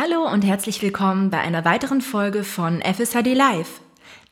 Hallo 0.00 0.32
und 0.32 0.42
herzlich 0.42 0.80
willkommen 0.80 1.28
bei 1.28 1.38
einer 1.38 1.64
weiteren 1.64 2.02
Folge 2.02 2.44
von 2.44 2.80
FSHD 2.82 3.34
Live, 3.34 3.80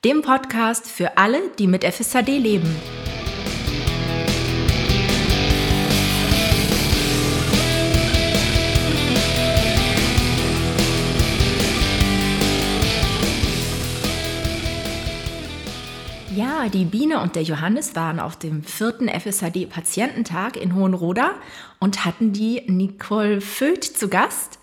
dem 0.04 0.22
Podcast 0.22 0.86
für 0.86 1.18
alle, 1.18 1.40
die 1.58 1.66
mit 1.66 1.82
FSHD 1.82 2.38
leben. 2.38 2.72
Ja, 16.36 16.68
die 16.68 16.84
Biene 16.84 17.20
und 17.20 17.34
der 17.34 17.42
Johannes 17.42 17.96
waren 17.96 18.20
auf 18.20 18.36
dem 18.36 18.62
vierten 18.62 19.08
FSHD-Patiententag 19.08 20.56
in 20.56 20.76
Hohenroda 20.76 21.32
und 21.80 22.04
hatten 22.04 22.32
die 22.32 22.62
Nicole 22.68 23.40
Vöth 23.40 23.82
zu 23.82 24.08
Gast. 24.08 24.55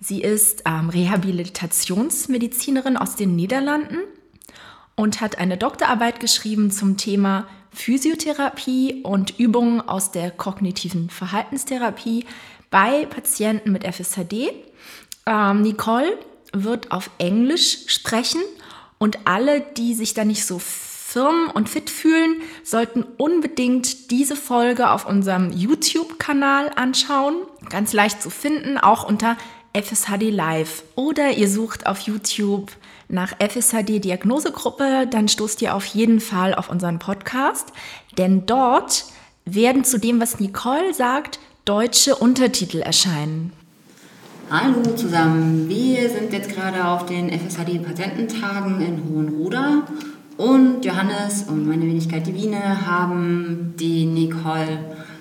Sie 0.00 0.22
ist 0.22 0.62
ähm, 0.64 0.90
Rehabilitationsmedizinerin 0.90 2.96
aus 2.96 3.16
den 3.16 3.34
Niederlanden 3.34 3.98
und 4.94 5.20
hat 5.20 5.38
eine 5.38 5.56
Doktorarbeit 5.56 6.20
geschrieben 6.20 6.70
zum 6.70 6.96
Thema 6.96 7.48
Physiotherapie 7.72 9.02
und 9.02 9.38
Übungen 9.38 9.80
aus 9.80 10.10
der 10.10 10.30
kognitiven 10.30 11.10
Verhaltenstherapie 11.10 12.24
bei 12.70 13.06
Patienten 13.06 13.72
mit 13.72 13.84
FSHD. 13.84 14.52
Ähm, 15.26 15.62
Nicole 15.62 16.16
wird 16.52 16.92
auf 16.92 17.10
Englisch 17.18 17.88
sprechen 17.88 18.40
und 18.98 19.26
alle, 19.26 19.60
die 19.60 19.94
sich 19.94 20.14
da 20.14 20.24
nicht 20.24 20.44
so 20.44 20.58
firm 20.58 21.50
und 21.54 21.68
fit 21.68 21.88
fühlen, 21.88 22.42
sollten 22.62 23.04
unbedingt 23.16 24.10
diese 24.10 24.36
Folge 24.36 24.90
auf 24.90 25.06
unserem 25.06 25.52
YouTube-Kanal 25.52 26.70
anschauen. 26.76 27.36
Ganz 27.70 27.94
leicht 27.94 28.22
zu 28.22 28.28
finden, 28.28 28.76
auch 28.76 29.08
unter 29.08 29.36
FSHD 29.72 30.30
Live. 30.30 30.84
Oder 30.94 31.32
ihr 31.32 31.48
sucht 31.48 31.86
auf 31.86 32.00
YouTube 32.00 32.72
nach 33.08 33.34
FSHD 33.38 34.04
Diagnosegruppe, 34.04 35.06
dann 35.10 35.28
stoßt 35.28 35.62
ihr 35.62 35.74
auf 35.74 35.84
jeden 35.86 36.20
Fall 36.20 36.54
auf 36.54 36.70
unseren 36.70 36.98
Podcast, 36.98 37.72
denn 38.16 38.46
dort 38.46 39.04
werden 39.44 39.84
zu 39.84 39.98
dem, 39.98 40.20
was 40.20 40.40
Nicole 40.40 40.92
sagt, 40.92 41.38
deutsche 41.64 42.16
Untertitel 42.16 42.80
erscheinen. 42.80 43.52
Hallo 44.50 44.82
zusammen, 44.96 45.68
wir 45.68 46.08
sind 46.08 46.32
jetzt 46.32 46.50
gerade 46.50 46.86
auf 46.86 47.04
den 47.06 47.28
FSHD 47.28 47.82
Patententagen 47.82 48.80
in 48.80 49.04
Hohenroda. 49.04 49.82
Und 50.38 50.84
Johannes 50.84 51.42
und 51.48 51.66
meine 51.66 51.82
Wenigkeit 51.82 52.26
Divine 52.26 52.86
haben 52.86 53.74
die 53.78 54.06
Nicole 54.06 54.78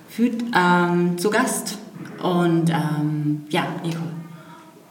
Füth 0.07 0.43
ähm, 0.55 1.17
zu 1.17 1.29
Gast. 1.29 1.79
Und 2.21 2.69
ähm, 2.69 3.43
ja, 3.49 3.65
Nicole, 3.83 4.11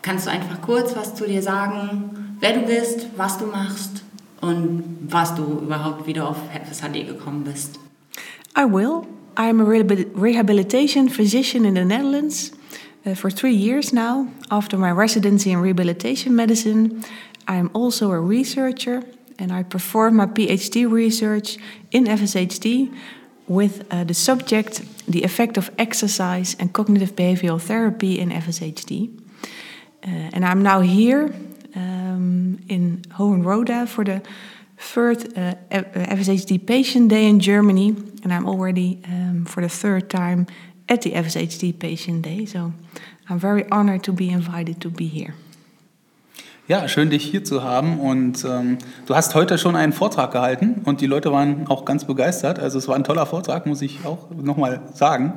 kannst 0.07 0.27
du 0.27 0.31
einfach 0.31 0.63
kurz 0.63 0.95
was 0.95 1.17
zu 1.17 1.27
dir 1.27 1.43
sagen, 1.43 2.37
wer 2.39 2.53
du 2.53 2.61
bist, 2.61 3.09
was 3.17 3.39
du 3.39 3.47
machst 3.47 4.05
und 4.41 4.99
was 5.09 5.35
du 5.35 5.59
überhaupt 5.65 6.07
wieder 6.07 6.29
auf 6.29 6.37
FSHD 6.53 7.07
gekommen 7.07 7.43
bist? 7.43 7.81
I 8.57 8.65
will. 8.65 9.03
I'm 9.37 9.61
a 9.61 9.65
rehabilitation 9.65 11.09
physician 11.09 11.65
in 11.65 11.75
the 11.75 11.85
Netherlands 11.85 12.53
uh, 13.05 13.15
for 13.15 13.31
three 13.31 13.53
years 13.53 13.93
now. 13.93 14.29
After 14.49 14.79
my 14.79 14.93
residency 14.93 15.51
in 15.51 15.61
rehabilitation 15.61 16.35
medicine, 16.35 17.05
I'm 17.49 17.69
also 17.75 18.13
a 18.13 18.21
researcher 18.21 19.03
and 19.39 19.53
I 19.53 19.65
perform 19.65 20.17
my 20.17 20.27
PhD 20.27 20.91
research 20.91 21.59
in 21.91 22.05
FSHD 22.05 22.95
with 23.49 23.85
uh, 23.91 24.05
the 24.05 24.15
subject 24.15 24.83
the 25.09 25.25
effect 25.25 25.59
of 25.59 25.71
exercise 25.79 26.57
and 26.59 26.73
cognitive 26.73 27.15
behavioral 27.17 27.61
therapy 27.61 28.19
in 28.19 28.31
FSHD. 28.31 29.26
And 30.07 30.45
I'm 30.45 30.63
now 30.63 30.81
here 30.81 31.35
um, 31.75 32.59
in 32.69 33.03
Hohenroda 33.11 33.89
for 33.89 34.05
the 34.05 34.23
third 34.79 35.37
uh, 35.37 35.55
FSHD 35.71 36.65
Patient 36.65 37.09
Day 37.09 37.27
in 37.27 37.41
Germany, 37.41 37.97
and 38.23 38.33
I'm 38.33 38.47
already 38.47 39.01
um, 39.09 39.45
for 39.47 39.63
the 39.63 39.69
third 39.69 40.09
time 40.09 40.47
at 40.89 41.03
the 41.03 41.13
FSHD 41.13 41.79
Patient 41.79 42.23
Day. 42.23 42.45
So 42.45 42.73
I'm 43.29 43.39
very 43.39 43.69
honored 43.71 44.05
to 44.05 44.13
be 44.13 44.31
invited 44.31 44.81
to 44.83 44.91
be 44.91 45.07
here. 45.07 45.35
Ja, 46.69 46.89
schön 46.89 47.11
dich 47.11 47.23
hier 47.23 47.45
zu 47.45 47.63
haben. 47.63 48.01
Und 48.01 48.45
ähm, 48.45 48.79
du 49.07 49.15
hast 49.15 49.37
heute 49.37 49.57
schon 49.57 49.77
einen 49.77 49.93
Vortrag 49.93 50.33
gehalten 50.33 50.83
und 50.85 51.01
die 51.01 51.07
Leute 51.07 51.31
waren 51.31 51.69
auch 51.69 51.85
ganz 51.85 52.05
begeistert. 52.05 52.59
Also 52.59 52.79
es 52.79 52.89
war 52.89 52.97
ein 52.97 53.05
toller 53.05 53.25
Vortrag, 53.25 53.67
muss 53.67 53.83
ich 53.83 54.05
auch 54.05 54.31
nochmal 54.31 54.81
sagen. 54.93 55.35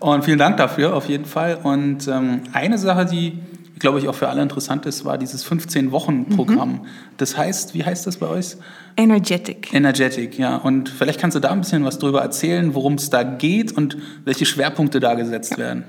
Und 0.00 0.24
vielen 0.24 0.40
Dank 0.40 0.56
dafür 0.56 0.96
auf 0.96 1.08
jeden 1.08 1.24
Fall. 1.24 1.58
Und 1.62 2.08
ähm, 2.08 2.42
eine 2.52 2.78
Sache, 2.78 3.06
die 3.06 3.38
glaube 3.82 3.98
ich, 3.98 4.08
auch 4.08 4.14
für 4.14 4.28
alle 4.28 4.40
interessant 4.40 4.86
ist, 4.86 5.04
war 5.04 5.18
dieses 5.18 5.44
15-Wochen-Programm. 5.44 6.70
Mhm. 6.70 6.86
Das 7.18 7.36
heißt, 7.36 7.74
wie 7.74 7.84
heißt 7.84 8.06
das 8.06 8.16
bei 8.16 8.28
euch? 8.28 8.56
Energetic. 8.96 9.74
Energetic, 9.74 10.38
ja. 10.38 10.56
Und 10.56 10.88
vielleicht 10.88 11.20
kannst 11.20 11.34
du 11.36 11.40
da 11.40 11.50
ein 11.50 11.60
bisschen 11.60 11.84
was 11.84 11.98
drüber 11.98 12.22
erzählen, 12.22 12.74
worum 12.74 12.94
es 12.94 13.10
da 13.10 13.22
geht 13.24 13.72
und 13.72 13.98
welche 14.24 14.46
Schwerpunkte 14.46 15.00
da 15.00 15.14
gesetzt 15.14 15.58
werden. 15.58 15.84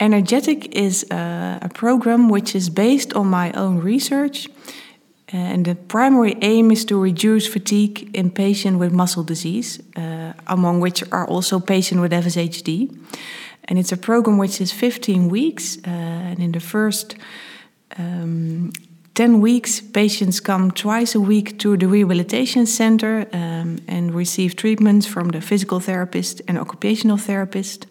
Energetic 0.00 0.74
is 0.74 1.06
a, 1.10 1.58
a 1.60 1.68
program 1.68 2.30
which 2.30 2.54
is 2.54 2.68
based 2.68 3.14
on 3.14 3.30
my 3.30 3.52
own 3.56 3.80
research. 3.80 4.48
Uh, 5.32 5.36
and 5.36 5.66
the 5.66 5.74
primary 5.74 6.36
aim 6.42 6.70
is 6.70 6.84
to 6.86 7.00
reduce 7.00 7.46
fatigue 7.46 8.08
in 8.14 8.30
patients 8.30 8.78
with 8.78 8.92
muscle 8.92 9.24
disease, 9.24 9.80
uh, 9.96 10.32
among 10.46 10.80
which 10.80 11.02
are 11.12 11.26
also 11.26 11.58
patients 11.60 12.00
with 12.00 12.12
FSHD. 12.12 12.90
And 13.66 13.78
it's 13.78 13.92
a 13.92 13.96
program 13.96 14.38
which 14.38 14.60
is 14.60 14.72
15 14.72 15.28
weeks. 15.28 15.78
Uh, 15.86 15.90
and 15.90 16.38
in 16.40 16.52
the 16.52 16.60
first 16.60 17.16
um, 17.98 18.72
10 19.14 19.40
weeks, 19.40 19.80
patients 19.80 20.40
come 20.40 20.72
twice 20.72 21.14
a 21.14 21.20
week 21.20 21.58
to 21.60 21.76
the 21.76 21.86
rehabilitation 21.86 22.66
center 22.66 23.26
um, 23.32 23.78
and 23.86 24.12
receive 24.12 24.56
treatments 24.56 25.06
from 25.06 25.28
the 25.28 25.40
physical 25.40 25.80
therapist 25.80 26.42
and 26.48 26.58
occupational 26.58 27.16
therapist, 27.16 27.86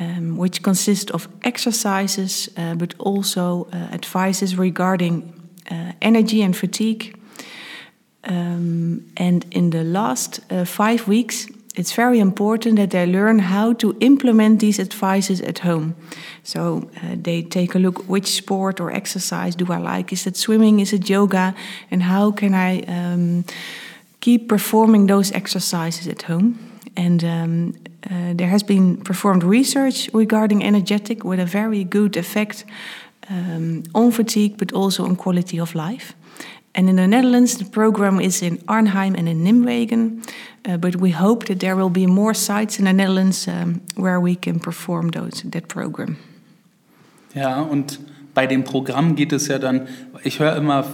um, 0.00 0.38
which 0.38 0.62
consist 0.62 1.10
of 1.10 1.28
exercises 1.42 2.48
uh, 2.56 2.74
but 2.74 2.94
also 2.98 3.68
uh, 3.72 3.76
advices 3.92 4.56
regarding 4.56 5.32
uh, 5.70 5.92
energy 6.00 6.42
and 6.42 6.56
fatigue. 6.56 7.14
Um, 8.24 9.04
and 9.16 9.44
in 9.50 9.70
the 9.70 9.84
last 9.84 10.40
uh, 10.50 10.64
five 10.64 11.06
weeks, 11.06 11.46
it's 11.78 11.92
very 11.92 12.18
important 12.18 12.76
that 12.76 12.90
they 12.90 13.06
learn 13.06 13.38
how 13.38 13.72
to 13.74 13.96
implement 14.00 14.58
these 14.58 14.80
advices 14.80 15.40
at 15.40 15.60
home. 15.60 15.94
So 16.42 16.90
uh, 16.96 17.16
they 17.22 17.42
take 17.42 17.76
a 17.76 17.78
look 17.78 18.08
which 18.08 18.26
sport 18.26 18.80
or 18.80 18.90
exercise 18.90 19.56
do 19.56 19.72
I 19.72 19.78
like? 19.78 20.12
Is 20.12 20.26
it 20.26 20.36
swimming? 20.36 20.80
Is 20.80 20.92
it 20.92 21.08
yoga? 21.08 21.54
And 21.90 22.02
how 22.02 22.32
can 22.32 22.54
I 22.54 22.82
um, 22.82 23.44
keep 24.20 24.48
performing 24.48 25.06
those 25.06 25.30
exercises 25.32 26.08
at 26.08 26.22
home? 26.22 26.58
And 26.96 27.22
um, 27.22 27.74
uh, 28.10 28.34
there 28.34 28.48
has 28.48 28.64
been 28.64 28.96
performed 28.96 29.44
research 29.44 30.10
regarding 30.12 30.64
energetic 30.64 31.24
with 31.24 31.40
a 31.40 31.46
very 31.46 31.84
good 31.84 32.16
effect 32.16 32.64
um, 33.30 33.82
on 33.94 34.10
fatigue, 34.10 34.56
but 34.56 34.72
also 34.72 35.04
on 35.04 35.14
quality 35.16 35.60
of 35.60 35.74
life. 35.74 36.14
And 36.78 36.88
in 36.88 36.94
the 36.94 37.08
Netherlands, 37.08 37.56
the 37.56 37.64
program 37.64 38.20
is 38.20 38.40
in 38.40 38.62
Arnhem 38.68 39.16
and 39.16 39.28
in 39.28 39.42
Nimwegen. 39.42 40.24
Uh, 40.64 40.76
but 40.76 40.94
we 40.94 41.10
hope 41.10 41.46
that 41.46 41.58
there 41.58 41.74
will 41.74 41.90
be 41.90 42.06
more 42.06 42.34
sites 42.34 42.78
in 42.78 42.84
the 42.84 42.92
Netherlands 42.92 43.48
um, 43.48 43.80
where 43.96 44.20
we 44.20 44.36
can 44.36 44.60
perform 44.60 45.10
those, 45.10 45.42
that 45.50 45.66
program. 45.66 46.18
Ja, 47.34 47.62
und 47.62 47.98
bei 48.32 48.46
dem 48.46 48.62
Programm 48.62 49.16
geht 49.16 49.32
es 49.32 49.48
ja 49.48 49.58
dann, 49.58 49.88
ich 50.22 50.38
höre 50.38 50.54
immer, 50.54 50.84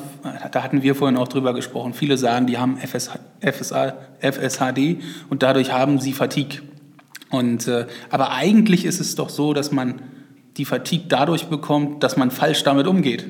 da 0.53 0.63
hatten 0.63 0.83
wir 0.83 0.95
vorhin 0.95 1.19
auch 1.19 1.29
drüber 1.29 1.53
gesprochen, 1.53 1.93
viele 1.93 2.17
sagen, 2.17 2.47
die 2.47 2.57
haben 2.57 2.79
FSH, 2.79 3.19
FSA, 3.43 3.93
FSHD 4.21 5.03
und 5.29 5.43
dadurch 5.43 5.71
haben 5.71 6.01
sie 6.01 6.15
Fatigue. 6.15 6.63
Und, 7.29 7.69
äh, 7.69 7.87
aber 8.09 8.33
eigentlich 8.33 8.87
ist 8.87 9.01
es 9.01 9.17
doch 9.17 9.29
so, 9.29 9.53
dass 9.53 9.71
man 9.71 10.01
die 10.57 10.65
Fatigue 10.65 11.09
dadurch 11.11 11.49
bekommt, 11.49 12.03
dass 12.03 12.17
man 12.17 12.31
falsch 12.31 12.63
damit 12.63 12.87
umgeht 12.87 13.27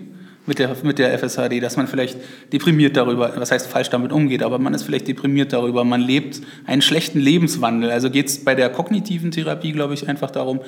mit 0.47 0.59
der, 0.59 0.77
mit 0.83 0.99
der 0.99 1.19
FSHD, 1.19 1.63
dass 1.63 1.77
man 1.77 1.87
vielleicht 1.87 2.19
deprimiert 2.53 2.97
darüber, 2.97 3.33
was 3.37 3.51
heißt 3.51 3.67
falsch 3.67 3.91
damit 3.91 4.13
umgeht, 4.13 4.43
aber 4.43 4.59
man 4.59 4.75
ist 4.75 4.83
vielleicht 4.83 5.09
deprimiert 5.09 5.53
darüber, 5.53 5.85
man 5.85 6.01
lebt 6.01 6.41
einen 6.67 6.83
schlechten 6.83 7.19
Lebenswandel. 7.19 7.91
Also 7.91 8.11
geht 8.11 8.29
es 8.29 8.45
bei 8.45 8.55
der 8.55 8.69
kognitiven 8.69 9.31
Therapie, 9.31 9.73
glaube 9.73 9.95
ich, 9.95 10.09
einfach 10.09 10.31
darum, 10.31 10.61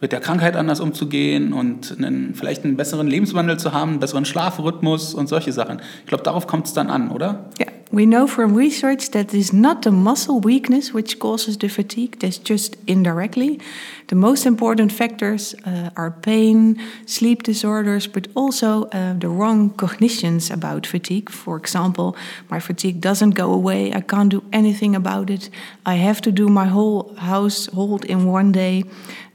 mit 0.00 0.12
der 0.12 0.20
Krankheit 0.20 0.56
anders 0.56 0.80
umzugehen 0.80 1.52
und 1.52 1.96
einen, 1.96 2.34
vielleicht 2.34 2.64
einen 2.64 2.76
besseren 2.76 3.06
Lebenswandel 3.06 3.58
zu 3.58 3.72
haben, 3.72 3.92
einen 3.92 4.00
besseren 4.00 4.26
Schlafrhythmus 4.26 5.14
und 5.14 5.26
solche 5.26 5.52
Sachen. 5.52 5.80
Ich 6.00 6.06
glaube, 6.06 6.22
darauf 6.22 6.46
kommt 6.46 6.66
es 6.66 6.74
dann 6.74 6.90
an, 6.90 7.10
oder? 7.10 7.46
Ja, 7.58 7.66
we 7.92 8.04
know 8.04 8.26
from 8.26 8.54
research 8.54 9.10
that 9.10 9.32
it's 9.32 9.52
not 9.52 9.82
the 9.82 9.92
muscle 9.92 10.40
weakness 10.40 10.92
which 10.92 11.18
causes 11.18 11.56
the 11.56 11.68
fatigue, 11.68 12.18
that's 12.18 12.38
just 12.38 12.76
indirectly. 12.86 13.60
The 14.08 14.16
most 14.16 14.46
important 14.46 14.92
factors 14.92 15.54
uh, 15.64 15.90
are 15.96 16.10
pain, 16.10 16.80
sleep 17.06 17.42
disorders, 17.44 18.06
but 18.06 18.26
also 18.34 18.84
uh, 18.84 19.14
the 19.14 19.28
wrong 19.28 19.70
cognitions 19.70 20.50
about 20.50 20.86
fatigue. 20.86 21.30
For 21.30 21.56
example, 21.56 22.16
my 22.50 22.60
fatigue 22.60 23.00
doesn't 23.00 23.34
go 23.34 23.52
away, 23.52 23.92
I 23.92 24.00
can't 24.00 24.30
do 24.30 24.42
anything 24.52 24.96
about 24.96 25.30
it, 25.30 25.50
I 25.84 25.94
have 25.94 26.20
to 26.22 26.32
do 26.32 26.48
my 26.48 26.66
whole 26.66 27.14
household 27.18 28.04
in 28.04 28.26
one 28.26 28.52
day. 28.52 28.84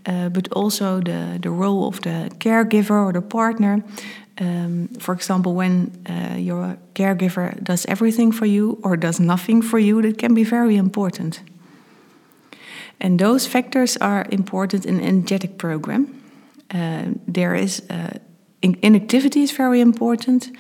Uh, 0.04 0.30
but 0.30 0.52
also 0.54 1.00
the, 1.00 1.38
the 1.40 1.52
role 1.52 1.88
of 1.88 2.02
the 2.02 2.32
caregiver 2.40 3.06
or 3.06 3.14
the 3.14 3.22
partner. 3.22 3.84
Um, 4.42 4.88
for 5.00 5.14
example, 5.14 5.54
when 5.54 5.92
uh, 6.10 6.36
your 6.38 6.78
caregiver 6.96 7.64
does 7.64 7.86
everything 7.86 8.32
for 8.34 8.48
you 8.48 8.80
or 8.84 8.98
does 8.98 9.20
nothing 9.20 9.62
for 9.62 9.78
you, 9.78 10.02
that 10.02 10.18
can 10.18 10.34
be 10.34 10.44
very 10.44 10.76
important. 10.76 11.42
And 13.00 13.20
those 13.20 13.48
factors 13.48 13.98
are 13.98 14.26
important 14.32 14.86
in 14.86 15.00
energetic 15.00 15.58
program. 15.58 16.08
Uh, 16.74 17.14
there 17.28 17.54
is 17.56 17.82
uh, 17.90 18.18
in 18.62 18.78
inactivity 18.82 19.42
is 19.42 19.52
very 19.52 19.82
important 19.82 20.52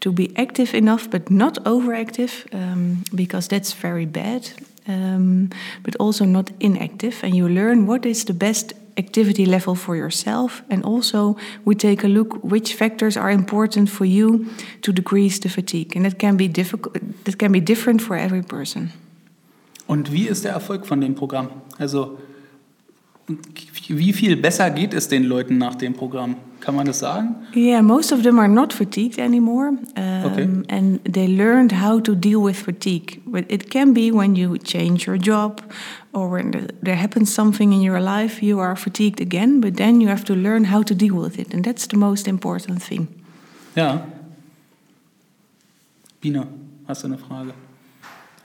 to 0.00 0.12
be 0.12 0.36
active 0.36 0.74
enough 0.74 1.10
but 1.10 1.30
not 1.30 1.64
overactive 1.64 2.44
um, 2.52 3.04
because 3.14 3.48
that's 3.48 3.72
very 3.72 4.06
bad 4.06 4.50
um, 4.86 5.48
but 5.82 5.96
also 5.96 6.24
not 6.24 6.50
inactive 6.60 7.22
and 7.22 7.34
you 7.34 7.48
learn 7.48 7.86
what 7.86 8.04
is 8.04 8.24
the 8.24 8.34
best 8.34 8.74
activity 8.96 9.46
level 9.46 9.74
for 9.74 9.96
yourself. 9.96 10.62
And 10.70 10.84
also 10.84 11.36
we 11.64 11.74
take 11.74 12.04
a 12.04 12.08
look 12.08 12.38
which 12.42 12.74
factors 12.74 13.16
are 13.16 13.30
important 13.30 13.90
for 13.90 14.04
you 14.04 14.46
to 14.82 14.92
decrease 14.92 15.38
the 15.40 15.48
fatigue. 15.48 15.96
And 15.96 16.04
that 16.04 16.18
can 16.18 16.36
be 16.36 16.48
difficult 16.48 16.96
that 17.24 17.38
can 17.38 17.52
be 17.52 17.60
different 17.60 18.02
for 18.02 18.16
every 18.16 18.42
person. 18.42 18.92
Und 19.86 20.12
wie 20.12 20.28
ist 20.28 20.44
der 20.44 20.52
Erfolg 20.52 20.86
von 20.86 21.00
dem 21.00 21.14
Programm? 21.14 21.48
Also 21.78 22.18
wie 23.88 24.12
viel 24.12 24.36
besser 24.36 24.70
geht 24.70 24.94
es 24.94 25.08
den 25.08 25.24
Leuten 25.24 25.58
nach 25.58 25.74
dem 25.74 25.94
Programm? 25.94 26.36
Kann 26.64 26.76
man 26.76 26.86
das 26.86 27.00
sagen? 27.00 27.36
Yeah, 27.54 27.82
most 27.82 28.10
of 28.10 28.22
them 28.22 28.38
are 28.38 28.48
not 28.48 28.72
fatigued 28.72 29.18
anymore. 29.18 29.76
Um, 29.96 30.24
okay. 30.24 30.48
And 30.70 31.00
they 31.04 31.28
learned 31.28 31.72
how 31.72 32.00
to 32.00 32.14
deal 32.14 32.42
with 32.42 32.56
fatigue. 32.56 33.20
But 33.26 33.44
it 33.50 33.70
can 33.70 33.92
be 33.92 34.10
when 34.10 34.34
you 34.34 34.56
change 34.56 35.06
your 35.06 35.18
job 35.18 35.60
or 36.14 36.30
when 36.30 36.70
there 36.82 36.96
happens 36.96 37.34
something 37.34 37.74
in 37.74 37.82
your 37.82 38.00
life, 38.00 38.42
you 38.42 38.60
are 38.60 38.76
fatigued 38.76 39.20
again. 39.20 39.60
But 39.60 39.76
then 39.76 40.00
you 40.00 40.08
have 40.08 40.24
to 40.24 40.34
learn 40.34 40.64
how 40.64 40.82
to 40.84 40.94
deal 40.94 41.16
with 41.16 41.38
it. 41.38 41.52
And 41.52 41.62
that's 41.62 41.86
the 41.86 41.98
most 41.98 42.26
important 42.26 42.82
thing. 42.82 43.08
Ja. 43.76 44.06
Bina, 46.22 46.46
hast 46.88 47.02
du 47.02 47.08
eine 47.08 47.18
Frage? 47.18 47.52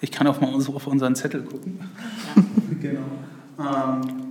Ich 0.01 0.11
kann 0.11 0.27
auch 0.27 0.41
mal 0.41 0.53
auf 0.53 0.87
unseren 0.87 1.15
Zettel 1.15 1.43
gucken. 1.43 1.79
Genau. 2.81 3.01
Ähm, 3.59 4.28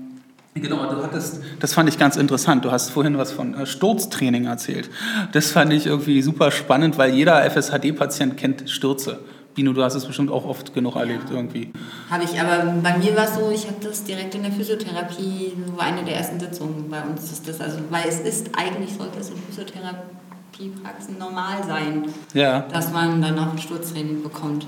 Genau, 0.61 0.91
du 0.91 1.03
hattest, 1.03 1.41
das 1.61 1.75
fand 1.75 1.89
ich 1.89 1.99
ganz 1.99 2.17
interessant. 2.17 2.65
Du 2.65 2.71
hast 2.71 2.91
vorhin 2.91 3.19
was 3.19 3.33
von 3.33 3.55
äh, 3.55 3.67
Sturztraining 3.67 4.47
erzählt. 4.47 4.91
Das 5.33 5.51
fand 5.51 5.73
ich 5.73 5.87
irgendwie 5.87 6.23
super 6.23 6.51
spannend, 6.51 6.99
weil 6.99 7.15
jeder 7.15 7.45
FSHD-Patient 7.51 8.37
kennt 8.37 8.69
Stürze. 8.71 9.21
Bino, 9.59 9.73
du 9.73 9.83
hast 9.83 9.97
es 9.97 10.05
bestimmt 10.05 10.31
auch 10.31 10.45
oft 10.45 10.73
genug 10.73 10.95
ja. 10.95 11.01
erlebt 11.01 11.31
irgendwie. 11.31 11.73
Habe 12.09 12.23
ich, 12.23 12.41
aber 12.41 12.75
bei 12.81 12.97
mir 12.97 13.17
war 13.17 13.25
es 13.25 13.35
so, 13.35 13.51
ich 13.53 13.67
habe 13.67 13.79
das 13.83 14.05
direkt 14.05 14.33
in 14.37 14.45
der 14.45 14.53
Physiotherapie, 14.53 15.53
so 15.67 15.79
eine 15.79 16.05
der 16.05 16.17
ersten 16.17 16.39
Sitzungen 16.39 16.89
bei 16.89 17.03
uns 17.03 17.33
ist 17.33 17.49
das, 17.49 17.61
also 17.61 17.79
weil 17.91 18.09
es 18.09 18.21
ist 18.21 18.51
eigentlich 18.57 18.95
sollte 18.97 19.19
es 19.19 19.31
in 19.31 19.37
Physiotherapiepraxen 19.37 21.19
normal 21.19 21.65
sein, 21.67 22.05
ja. 22.35 22.61
dass 22.73 22.93
man 22.93 23.21
dann 23.21 23.37
auch 23.37 23.51
ein 23.51 23.59
Sturztraining 23.59 24.23
bekommt. 24.23 24.65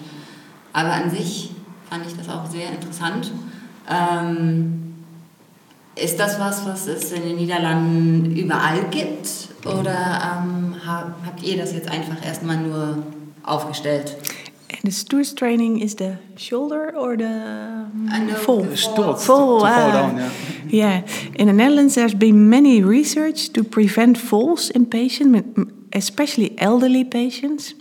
Aber 0.73 0.93
an 0.93 1.09
sich 1.09 1.53
fand 1.89 2.05
ich 2.07 2.17
das 2.17 2.29
auch 2.29 2.47
sehr 2.47 2.71
interessant. 2.71 3.31
Ähm, 3.89 4.90
ist 6.02 6.19
das 6.19 6.41
was, 6.41 6.67
was 6.67 6.87
es 6.87 7.12
in 7.12 7.23
den 7.23 7.37
Niederlanden 7.37 8.35
überall 8.37 8.85
gibt? 8.91 9.29
Oder 9.64 10.43
ähm, 10.43 10.75
habt 10.87 11.43
ihr 11.43 11.56
das 11.58 11.73
jetzt 11.73 11.88
einfach 11.91 12.25
erstmal 12.25 12.56
nur 12.56 13.02
aufgestellt? 13.43 14.17
And 14.73 14.82
the 14.85 14.93
Sturz 14.93 15.35
training 15.35 15.81
is 15.81 15.97
the 15.99 16.19
shoulder 16.37 16.94
or 16.97 17.17
the 17.17 18.35
fall? 18.37 18.64
Sturz, 18.76 19.25
fall, 19.25 19.58
to, 19.58 19.67
to 19.67 19.67
fall 19.67 19.93
down, 19.93 20.17
yeah. 20.17 20.31
yeah. 20.70 21.02
In 21.35 21.49
the 21.49 21.52
Netherlands, 21.52 21.97
there's 21.97 22.14
been 22.14 22.49
many 22.49 22.82
research 22.82 23.53
to 23.53 23.64
prevent 23.64 24.17
falls 24.17 24.70
in 24.70 24.87
patients, 24.87 25.43
especially 25.93 26.55
elderly 26.58 27.05
patients. 27.05 27.75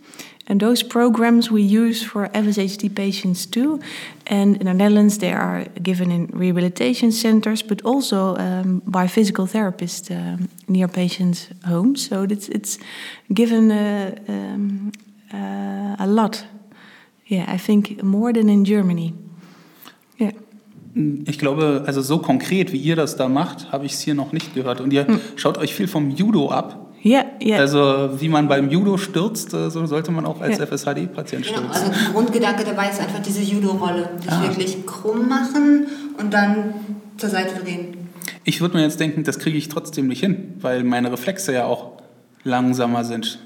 And 0.50 0.60
those 0.60 0.82
programs 0.82 1.52
we 1.52 1.62
use 1.62 2.04
for 2.04 2.28
FSHD 2.30 2.96
patients 2.96 3.46
too. 3.46 3.80
And 4.26 4.58
in 4.58 4.66
the 4.66 4.74
Netherlands, 4.74 5.20
they 5.20 5.32
are 5.32 5.66
given 5.84 6.12
in 6.12 6.26
rehabilitation 6.34 7.12
centers, 7.12 7.62
but 7.62 7.84
also 7.84 8.36
um, 8.38 8.82
by 8.86 9.08
physical 9.08 9.46
therapists 9.46 10.10
um, 10.10 10.50
near 10.68 10.88
patients' 10.88 11.50
homes. 11.68 12.08
So 12.08 12.24
it's, 12.24 12.50
it's 12.50 12.80
given 13.32 13.72
uh, 13.72 14.16
um, 14.28 14.92
uh, 15.32 15.96
a 16.00 16.08
lot. 16.08 16.44
Yeah, 17.28 17.46
I 17.48 17.58
think 17.58 18.02
more 18.02 18.34
than 18.34 18.50
in 18.50 18.66
Germany. 18.66 19.14
Yeah. 20.18 20.32
Ich 21.26 21.38
glaube, 21.38 21.84
also 21.86 22.02
so 22.02 22.18
konkret, 22.18 22.74
wie 22.74 22.78
ihr 22.78 22.96
das 22.96 23.16
da 23.16 23.30
macht, 23.30 23.72
habe 23.72 23.86
ich 23.86 23.94
es 23.94 24.00
hier 24.02 24.16
noch 24.16 24.34
nicht 24.34 24.56
gehört. 24.56 24.82
Und 24.82 24.92
ihr 24.92 25.06
hm. 25.06 25.20
schaut 25.36 25.60
euch 25.60 25.76
viel 25.76 25.88
vom 25.88 26.10
Judo 26.10 26.50
ab. 26.50 26.89
Ja, 27.02 27.24
ja. 27.40 27.58
Also 27.58 28.10
wie 28.20 28.30
man 28.30 28.48
beim 28.48 28.70
Judo 28.70 28.98
stürzt, 28.98 29.54
äh, 29.54 29.70
so 29.70 29.86
sollte 29.86 30.12
man 30.12 30.26
auch 30.26 30.42
als 30.42 30.58
ja. 30.58 30.66
FSHD-Patient 30.66 31.46
genau, 31.46 31.58
stürzen. 31.60 31.70
Also 31.70 31.92
der 31.92 32.14
Grundgedanke 32.14 32.64
dabei 32.64 32.90
ist 32.90 33.00
einfach 33.00 33.20
diese 33.20 33.42
Judo-Rolle. 33.42 34.10
Sich 34.22 34.32
ah. 34.32 34.44
wirklich 34.44 34.86
krumm 34.86 35.30
machen 35.30 35.88
und 36.18 36.34
dann 36.34 36.74
zur 37.18 37.30
Seite 37.30 37.62
drehen. 37.64 38.10
Ich 38.44 38.62
würde 38.62 38.78
mir 38.78 38.84
jetzt 38.84 39.00
denken, 39.00 39.24
das 39.24 39.40
kriege 39.40 39.58
ich 39.58 39.70
trotzdem 39.70 40.08
nicht 40.08 40.20
hin, 40.20 40.56
weil 40.60 40.84
meine 40.84 41.12
Reflexe 41.12 41.54
ja 41.54 41.66
auch 41.66 41.94
langsamer 42.44 43.04
sind. 43.04 43.40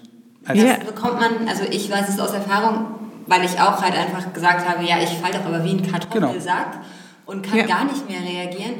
Also 0.46 0.66
das 0.66 0.80
bekommt 0.80 1.20
man, 1.20 1.48
also 1.48 1.64
ich 1.70 1.90
weiß 1.90 2.10
es 2.10 2.20
aus 2.20 2.32
Erfahrung, 2.34 2.86
weil 3.28 3.46
ich 3.46 3.60
auch 3.60 3.82
halt 3.82 3.96
einfach 3.96 4.34
gesagt 4.34 4.68
habe, 4.68 4.84
ja, 4.84 4.98
ich 5.02 5.10
falle 5.10 5.34
doch 5.34 5.46
aber 5.46 5.64
wie 5.64 5.72
ein 5.72 5.84
Kartoffelsack. 5.84 6.72
Genau 6.72 6.84
und 7.26 7.44
kann 7.44 7.60
ja. 7.60 7.66
gar 7.66 7.86
nicht 7.86 8.10
mehr 8.10 8.20
reagieren. 8.20 8.74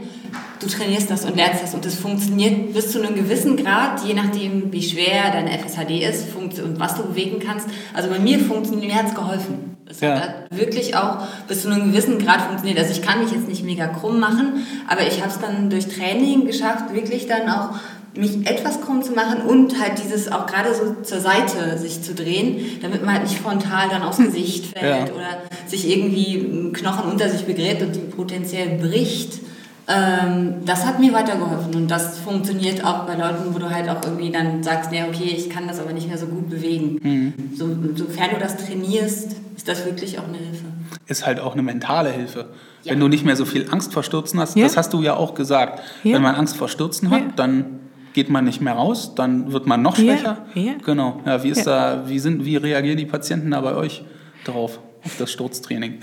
Du 0.60 0.68
trainierst 0.68 1.10
das 1.10 1.26
und 1.26 1.36
lernst 1.36 1.64
das 1.64 1.74
und 1.74 1.86
das 1.86 1.96
funktioniert 1.96 2.74
bis 2.74 2.92
zu 2.92 3.02
einem 3.02 3.16
gewissen 3.16 3.58
Grad, 3.58 4.04
je 4.06 4.14
nachdem, 4.14 4.72
wie 4.72 4.82
schwer 4.82 5.32
dein 5.32 5.48
FSHD 5.48 6.02
ist 6.02 6.36
und 6.36 6.80
was 6.80 6.96
du 6.96 7.04
bewegen 7.04 7.40
kannst. 7.40 7.68
Also 7.94 8.10
bei 8.10 8.20
mir 8.20 8.40
funktioniert, 8.40 8.92
mir 8.92 8.98
hat 8.98 9.08
es 9.08 9.16
geholfen. 9.16 9.78
Es 9.86 10.00
ja. 10.00 10.20
hat 10.20 10.34
wirklich 10.50 10.96
auch 10.96 11.20
bis 11.48 11.64
zu 11.64 11.70
einem 11.70 11.92
gewissen 11.92 12.18
Grad 12.18 12.42
funktioniert. 12.42 12.80
Also 12.80 12.92
ich 12.92 13.02
kann 13.02 13.22
mich 13.22 13.32
jetzt 13.32 13.48
nicht 13.48 13.64
mega 13.64 13.88
krumm 13.88 14.20
machen, 14.20 14.66
aber 14.88 15.02
ich 15.02 15.22
habe 15.22 15.30
es 15.30 15.40
dann 15.40 15.70
durch 15.70 15.88
Training 15.88 16.46
geschafft, 16.46 16.94
wirklich 16.94 17.28
dann 17.28 17.50
auch 17.50 17.76
mich 18.16 18.46
etwas 18.46 18.82
krumm 18.82 19.02
zu 19.02 19.14
machen 19.14 19.42
und 19.42 19.80
halt 19.82 19.94
dieses 20.04 20.32
auch 20.32 20.46
gerade 20.46 20.74
so 20.74 20.96
zur 21.02 21.20
Seite 21.20 21.78
sich 21.78 22.02
zu 22.02 22.14
drehen, 22.14 22.80
damit 22.82 23.04
man 23.04 23.16
halt 23.16 23.24
nicht 23.24 23.40
frontal 23.40 23.90
dann 23.90 24.04
aufs 24.04 24.18
Gesicht 24.18 24.78
fällt 24.78 25.10
ja. 25.10 25.16
oder 25.16 25.42
sich 25.66 25.90
irgendwie 25.90 26.36
ein 26.36 26.74
Knochen 26.74 27.12
unter 27.12 27.30
sich 27.30 27.46
begräbt 27.46 27.82
und 27.82 27.96
die 27.96 28.00
potenziell 28.00 28.78
bricht. 28.78 29.40
Ähm, 29.88 30.62
das 30.66 30.86
hat 30.86 31.00
mir 31.00 31.12
weitergeholfen 31.12 31.76
und 31.76 31.92
das 31.92 32.20
funktioniert 32.20 32.86
auch 32.86 33.06
bei 33.06 33.16
Leuten, 33.16 33.54
wo 33.54 33.60
du 33.60 33.70
halt 33.70 33.90
auch 33.90 34.02
irgendwie 34.04 34.32
dann 34.32 34.64
sagst, 34.64 34.94
ja 34.94 35.08
okay, 35.08 35.34
ich 35.36 35.50
kann 35.50 35.68
das 35.68 35.80
aber 35.80 35.92
nicht 35.92 36.08
mehr 36.08 36.18
so 36.18 36.28
gut 36.28 36.50
bewegen. 36.50 37.00
Mhm. 37.02 37.34
So, 37.58 37.68
sofern 37.96 38.30
du 38.32 38.40
das 38.40 38.58
trainierst, 38.58 39.36
ist 39.58 39.68
das 39.68 39.86
wirklich 39.86 40.20
auch 40.20 40.28
eine 40.28 40.38
Hilfe. 40.38 40.66
Ist 41.08 41.26
halt 41.26 41.40
auch 41.40 41.54
eine 41.54 41.64
mentale 41.64 42.12
Hilfe. 42.12 42.46
Ja. 42.84 42.92
Wenn 42.92 43.00
du 43.00 43.08
nicht 43.08 43.26
mehr 43.26 43.36
so 43.36 43.46
viel 43.46 43.68
Angst 43.72 43.92
vor 43.94 44.04
Stürzen 44.04 44.40
hast, 44.40 44.56
ja. 44.56 44.64
das 44.64 44.78
hast 44.78 44.94
du 44.94 45.02
ja 45.02 45.16
auch 45.16 45.34
gesagt. 45.34 45.82
Ja. 46.04 46.16
Wenn 46.16 46.22
man 46.22 46.36
Angst 46.36 46.56
vor 46.56 46.70
Stürzen 46.70 47.10
hat, 47.10 47.38
dann 47.38 47.80
geht 48.14 48.30
man 48.30 48.46
nicht 48.46 48.62
mehr 48.62 48.74
raus, 48.74 49.14
dann 49.16 49.52
wird 49.52 49.68
man 49.68 49.82
noch 49.82 49.96
schwächer. 49.96 50.46
Ja, 50.56 50.74
Genau. 50.86 51.22
Ja, 51.26 51.44
wie 51.44 51.50
ist 51.50 51.66
da, 51.66 52.04
wie 52.08 52.20
sind, 52.20 52.46
wie 52.46 52.58
reagieren 52.58 52.98
die 52.98 53.06
Patienten 53.06 53.52
da 53.52 53.62
bei 53.62 53.76
euch 53.76 54.04
drauf, 54.46 54.80
auf 55.04 55.18
das 55.18 55.32
Sturztraining? 55.32 56.00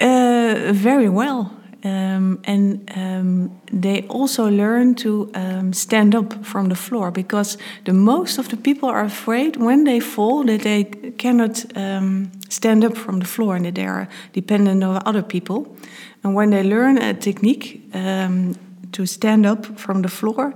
Uh, 0.00 0.72
very 0.72 1.08
well. 1.08 1.50
Um, 1.84 2.38
and 2.46 2.90
um, 2.96 3.60
they 3.70 4.06
also 4.08 4.48
learn 4.48 4.94
to 4.94 5.30
um, 5.34 5.74
stand 5.74 6.14
up 6.14 6.32
from 6.42 6.70
the 6.70 6.74
floor 6.74 7.10
because 7.10 7.58
the 7.84 7.92
most 7.92 8.38
of 8.38 8.48
the 8.48 8.56
people 8.56 8.88
are 8.88 9.04
afraid 9.04 9.58
when 9.58 9.84
they 9.84 10.00
fall 10.00 10.44
that 10.44 10.62
they 10.62 10.84
cannot 11.18 11.62
um, 11.76 12.32
stand 12.48 12.84
up 12.84 12.96
from 12.96 13.18
the 13.18 13.26
floor 13.26 13.56
and 13.56 13.66
that 13.66 13.74
they 13.74 13.84
are 13.84 14.08
dependent 14.32 14.82
on 14.82 15.02
other 15.04 15.22
people. 15.22 15.76
And 16.22 16.34
when 16.34 16.50
they 16.50 16.62
learn 16.62 16.96
a 16.96 17.12
technique 17.12 17.82
to 17.92 19.06
stand 19.06 19.44
up 19.44 19.78
from 19.78 20.00
the 20.00 20.08
floor, 20.08 20.54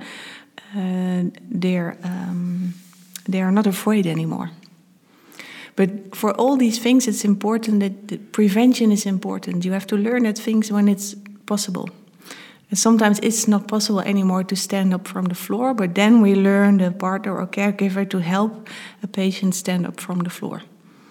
they're 0.75 1.97
um, 2.03 2.75
they 3.29 3.43
are 3.43 3.53
not 3.53 3.67
afraid 3.67 4.07
anymore. 4.07 4.51
But 5.77 6.17
for 6.17 6.33
all 6.33 6.57
these 6.57 6.81
things, 6.81 7.07
it's 7.07 7.25
important 7.25 7.81
that 7.81 8.33
prevention 8.33 8.91
is 8.91 9.07
important. 9.07 9.65
You 9.65 9.73
have 9.73 9.87
to 9.87 9.97
learn 9.97 10.25
that 10.25 10.39
things 10.39 10.73
when 10.73 10.89
it's 10.89 11.15
possible. 11.47 11.89
And 12.71 12.79
sometimes 12.79 13.19
it's 13.21 13.47
not 13.47 13.69
possible 13.69 14.01
anymore 14.01 14.45
to 14.45 14.57
stand 14.57 14.93
up 14.93 15.09
from 15.09 15.27
the 15.27 15.35
floor, 15.35 15.75
but 15.75 15.95
then 15.95 16.21
we 16.21 16.35
learn 16.35 16.79
the 16.79 16.91
partner 16.91 17.37
or 17.37 17.47
caregiver 17.47 18.05
to 18.11 18.19
help 18.19 18.69
a 19.03 19.07
patient 19.07 19.55
stand 19.55 19.87
up 19.87 20.01
from 20.01 20.19
the 20.19 20.31
floor. 20.31 20.63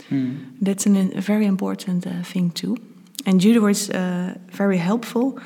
Mm. 0.10 0.52
That's 0.62 0.86
an, 0.86 1.18
a 1.18 1.22
very 1.22 1.46
important 1.46 2.06
uh, 2.06 2.22
thing 2.24 2.52
too. 2.52 2.78
And 3.26 3.42
judo 3.42 3.66
is 3.68 3.90
uh, 3.90 4.36
very 4.52 4.78
helpful 4.78 5.40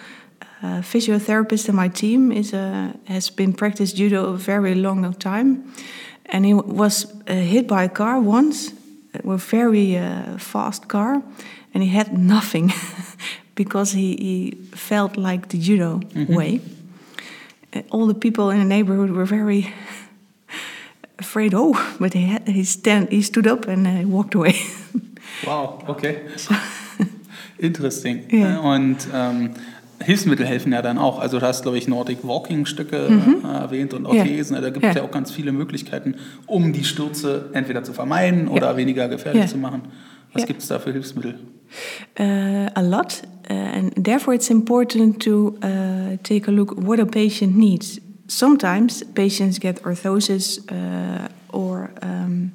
uh, 0.63 0.81
physiotherapist 0.81 1.69
in 1.69 1.75
my 1.75 1.89
team 1.89 2.31
is 2.31 2.53
a, 2.53 2.93
has 3.05 3.29
been 3.29 3.53
practiced 3.53 3.95
judo 3.95 4.33
a 4.33 4.37
very 4.37 4.75
long 4.75 5.13
time, 5.13 5.63
and 6.25 6.45
he 6.45 6.53
was 6.53 7.05
uh, 7.27 7.33
hit 7.33 7.67
by 7.67 7.83
a 7.83 7.89
car 7.89 8.19
once, 8.19 8.73
It 9.13 9.25
was 9.25 9.43
a 9.43 9.45
very 9.45 9.97
uh, 9.97 10.37
fast 10.37 10.87
car, 10.87 11.21
and 11.73 11.83
he 11.83 11.89
had 11.89 12.17
nothing 12.17 12.71
because 13.55 13.91
he, 13.91 14.15
he, 14.15 14.57
felt 14.75 15.17
like 15.17 15.47
the 15.47 15.57
judo 15.57 15.99
mm 15.99 16.25
-hmm. 16.25 16.35
way. 16.35 16.61
Uh, 17.75 17.81
all 17.89 18.07
the 18.07 18.19
people 18.19 18.53
in 18.53 18.59
the 18.59 18.67
neighborhood 18.67 19.09
were 19.09 19.25
very 19.25 19.73
afraid, 21.19 21.53
oh, 21.53 21.75
but 21.99 22.13
he, 22.13 22.27
had, 22.27 22.47
he, 22.47 22.63
stand, 22.63 23.09
he 23.09 23.21
stood 23.21 23.47
up 23.47 23.67
and 23.67 23.87
uh, 23.87 24.09
walked 24.09 24.35
away. 24.35 24.55
wow, 25.45 25.79
okay. 25.87 26.17
Interesting. 27.57 28.23
Ja. 28.29 28.59
Und 28.59 29.07
ähm, 29.13 29.49
Hilfsmittel 30.03 30.45
helfen 30.45 30.71
ja 30.73 30.81
dann 30.81 30.97
auch. 30.97 31.19
Also 31.19 31.39
du 31.39 31.45
hast, 31.45 31.63
glaube 31.63 31.77
ich, 31.77 31.87
Nordic 31.87 32.19
Walking 32.27 32.65
Stücke 32.65 33.07
äh, 33.07 33.47
erwähnt 33.47 33.93
und 33.93 34.03
Ja. 34.03 34.09
Orthesen. 34.09 34.55
Da 34.61 34.69
gibt 34.69 34.85
es 34.85 34.95
ja. 34.95 35.01
Ja. 35.01 35.07
auch 35.07 35.11
ganz 35.11 35.31
viele 35.31 35.51
Möglichkeiten, 35.51 36.15
um 36.47 36.73
die 36.73 36.83
Stürze 36.83 37.49
entweder 37.53 37.83
zu 37.83 37.93
vermeiden 37.93 38.47
oder 38.47 38.75
weniger 38.77 39.07
gefährlich 39.07 39.43
Ja. 39.43 39.47
zu 39.47 39.57
machen. 39.57 39.81
Was 40.33 40.43
Ja. 40.43 40.47
gibt 40.47 40.61
es 40.61 40.67
da 40.67 40.79
für 40.79 40.91
Hilfsmittel? 40.91 41.35
Uh, 42.19 42.23
a 42.73 42.81
lot, 42.81 43.21
uh, 43.49 43.53
and 43.53 44.03
therefore 44.03 44.35
it's 44.35 44.49
important 44.49 45.21
to 45.23 45.55
uh, 45.63 46.17
take 46.23 46.47
a 46.49 46.51
look 46.51 46.75
what 46.85 46.99
a 46.99 47.05
patient 47.05 47.55
needs. 47.57 48.01
Sometimes 48.27 49.03
patients 49.13 49.59
get 49.59 49.81
orthosis 49.85 50.59
uh, 50.69 51.27
or 51.51 51.89
um, 52.03 52.51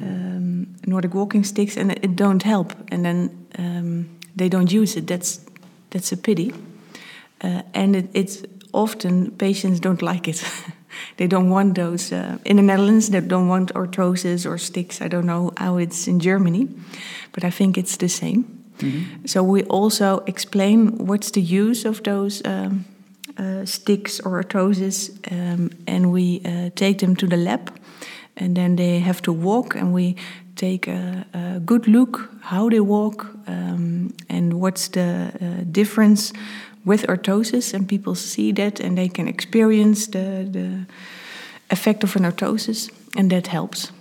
um, 0.00 0.66
Nordic 0.86 1.14
walking 1.14 1.44
sticks, 1.44 1.76
and 1.76 1.92
it 1.92 2.16
don't 2.16 2.42
help, 2.42 2.72
and 2.90 3.04
then 3.04 3.30
um, 3.58 4.06
they 4.36 4.48
don't 4.48 4.72
use 4.72 4.96
it. 4.96 5.06
That's 5.06 5.40
that's 5.90 6.12
a 6.12 6.16
pity, 6.16 6.52
uh, 7.42 7.62
and 7.74 7.96
it, 7.96 8.08
it's 8.12 8.42
often 8.72 9.30
patients 9.30 9.80
don't 9.80 10.02
like 10.02 10.28
it. 10.28 10.44
they 11.16 11.26
don't 11.26 11.50
want 11.50 11.74
those 11.74 12.12
uh, 12.12 12.38
in 12.44 12.56
the 12.56 12.62
Netherlands. 12.62 13.08
They 13.08 13.20
don't 13.20 13.48
want 13.48 13.72
orthoses 13.74 14.46
or 14.46 14.58
sticks. 14.58 15.00
I 15.00 15.08
don't 15.08 15.26
know 15.26 15.52
how 15.56 15.78
it's 15.78 16.06
in 16.06 16.20
Germany, 16.20 16.68
but 17.32 17.44
I 17.44 17.50
think 17.50 17.76
it's 17.78 17.96
the 17.96 18.08
same. 18.08 18.44
So 19.24 19.42
we 19.42 19.62
also 19.64 20.22
explain 20.26 21.06
what's 21.06 21.30
the 21.30 21.40
use 21.40 21.84
of 21.84 22.02
those 22.02 22.42
um, 22.44 22.84
uh, 23.38 23.64
sticks 23.64 24.20
or 24.20 24.42
orthoses, 24.42 25.10
um, 25.32 25.70
and 25.86 26.12
we 26.12 26.40
uh, 26.44 26.70
take 26.74 26.98
them 26.98 27.16
to 27.16 27.26
the 27.26 27.36
lab, 27.36 27.72
and 28.36 28.56
then 28.56 28.76
they 28.76 28.98
have 29.00 29.22
to 29.22 29.32
walk, 29.32 29.74
and 29.74 29.94
we 29.94 30.16
take 30.56 30.88
a, 30.88 31.24
a 31.32 31.60
good 31.60 31.86
look 31.86 32.30
how 32.40 32.68
they 32.68 32.80
walk 32.80 33.26
um, 33.46 34.14
and 34.28 34.52
what's 34.54 34.88
the 34.88 35.30
uh, 35.40 35.64
difference 35.70 36.32
with 36.84 37.06
orthosis, 37.08 37.74
and 37.74 37.88
people 37.88 38.14
see 38.14 38.52
that 38.52 38.80
and 38.80 38.96
they 38.96 39.08
can 39.08 39.28
experience 39.28 40.06
the 40.06 40.48
the 40.52 40.86
effect 41.68 42.04
of 42.04 42.16
an 42.16 42.24
orthosis, 42.24 42.90
and 43.16 43.30
that 43.30 43.46
helps. 43.46 43.92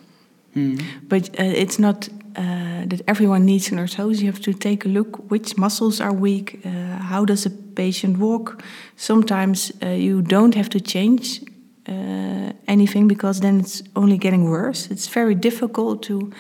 But 1.10 1.30
uh, 1.40 1.44
it's 1.44 1.78
not 1.80 2.10
uh, 2.38 2.86
that 2.88 3.02
everyone 3.08 3.46
needs 3.46 3.72
an 3.72 3.78
orthosis. 3.78 4.20
You 4.20 4.32
have 4.32 4.42
to 4.42 4.54
take 4.54 4.86
a 4.86 4.90
look 4.90 5.32
which 5.32 5.58
muscles 5.58 6.00
are 6.00 6.14
weak, 6.14 6.60
uh, 6.66 6.70
how 7.10 7.26
does 7.26 7.46
a 7.46 7.50
patient 7.76 8.18
walk. 8.18 8.64
Sometimes 8.96 9.72
uh, 9.84 9.90
you 9.90 10.22
don't 10.22 10.56
have 10.56 10.70
to 10.70 10.80
change 10.80 11.42
uh, 11.88 12.52
anything 12.68 13.08
because 13.08 13.42
then 13.42 13.60
it's 13.60 13.84
only 13.96 14.18
getting 14.18 14.50
worse. 14.50 14.88
It's 14.92 15.08
very 15.08 15.36
difficult 15.36 16.02
to 16.04 16.32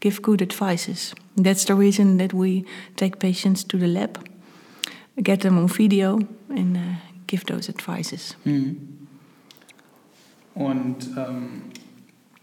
give 0.00 0.22
good 0.22 0.42
advices. 0.42 1.14
That's 1.36 1.64
the 1.64 1.74
reason 1.74 2.18
that 2.18 2.32
we 2.32 2.64
take 2.96 3.18
patients 3.18 3.64
to 3.64 3.78
the 3.78 3.86
lab, 3.86 4.18
get 5.22 5.40
them 5.40 5.58
on 5.58 5.68
video, 5.68 6.20
and 6.48 6.76
uh, 6.76 6.80
give 7.26 7.44
those 7.46 7.68
advices. 7.68 8.36
Und 10.54 10.96
ähm, 11.16 11.62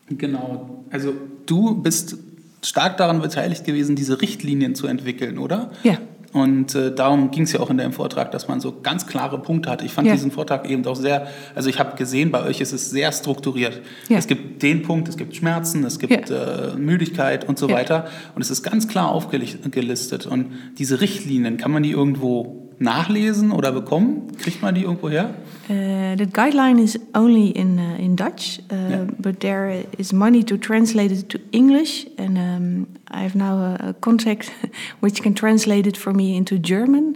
genau, 0.10 0.84
also 0.92 1.14
du 1.46 1.76
bist 1.76 2.18
stark 2.64 2.98
daran 2.98 3.22
beteiligt 3.22 3.66
gewesen, 3.66 3.96
diese 3.96 4.20
Richtlinien 4.22 4.76
zu 4.76 4.88
entwickeln, 4.88 5.38
oder? 5.38 5.72
Ja. 5.84 6.00
Und 6.32 6.76
äh, 6.76 6.94
darum 6.94 7.32
ging 7.32 7.44
es 7.44 7.54
ja 7.54 7.60
auch 7.60 7.70
in 7.72 7.78
deinem 7.78 7.92
Vortrag, 7.94 8.32
dass 8.32 8.48
man 8.48 8.60
so 8.62 8.82
ganz 8.84 9.08
klare 9.08 9.40
Punkte 9.40 9.70
hat. 9.72 9.82
Ich 9.84 9.92
fand 9.94 10.08
Ja. 10.08 10.14
diesen 10.14 10.30
Vortrag 10.32 10.70
eben 10.70 10.84
doch 10.84 10.96
sehr, 10.96 11.28
also 11.56 11.70
ich 11.70 11.80
habe 11.80 11.98
gesehen, 11.98 12.30
bei 12.30 12.44
euch 12.44 12.62
ist 12.62 12.72
es 12.72 12.92
sehr 12.92 13.12
strukturiert. 13.12 13.82
Ja. 14.10 14.18
Es 14.18 14.28
gibt 14.28 14.62
den 14.62 14.84
Punkt, 14.84 15.10
es 15.10 15.18
gibt 15.18 15.36
Schmerzen, 15.36 15.84
es 15.84 15.98
gibt 15.98 16.30
äh, 16.30 16.76
Müdigkeit 16.78 17.48
und 17.50 17.58
so 17.58 17.68
Ja. 17.68 17.76
weiter. 17.76 18.06
Und 18.36 18.42
es 18.44 18.52
ist 18.52 18.62
ganz 18.62 18.88
klar 18.88 19.10
aufgelistet. 19.10 20.28
Und 20.28 20.52
diese 20.78 21.02
Richtlinien, 21.02 21.58
kann 21.58 21.72
man 21.72 21.82
die 21.84 21.92
irgendwo 21.92 22.69
nachlesen 22.80 23.52
oder 23.52 23.72
bekommen? 23.72 24.36
Kriegt 24.38 24.62
man 24.62 24.74
die 24.76 24.82
irgendwo 24.84 25.10
her? 25.10 25.36
Uh, 25.70 26.16
that 26.16 26.34
guideline 26.34 26.80
is 26.82 27.00
only 27.14 27.50
in 27.52 27.78
uh, 27.78 27.98
in 28.00 28.16
Dutch, 28.16 28.60
uh, 28.72 28.76
Yeah. 28.90 29.08
but 29.20 29.40
there 29.42 29.84
is 29.98 30.12
money 30.14 30.44
to 30.44 30.58
translate 30.58 31.12
it 31.12 31.30
to 31.30 31.38
English, 31.52 32.08
and 32.18 32.38
um, 32.38 32.88
I 33.12 33.22
have 33.24 33.36
now 33.36 33.58
a, 33.60 33.90
a 33.90 33.94
contact 34.00 34.52
which 35.02 35.22
can 35.22 35.34
translate 35.34 35.86
it 35.88 35.98
for 35.98 36.14
me 36.14 36.36
into 36.36 36.58
German. 36.58 37.16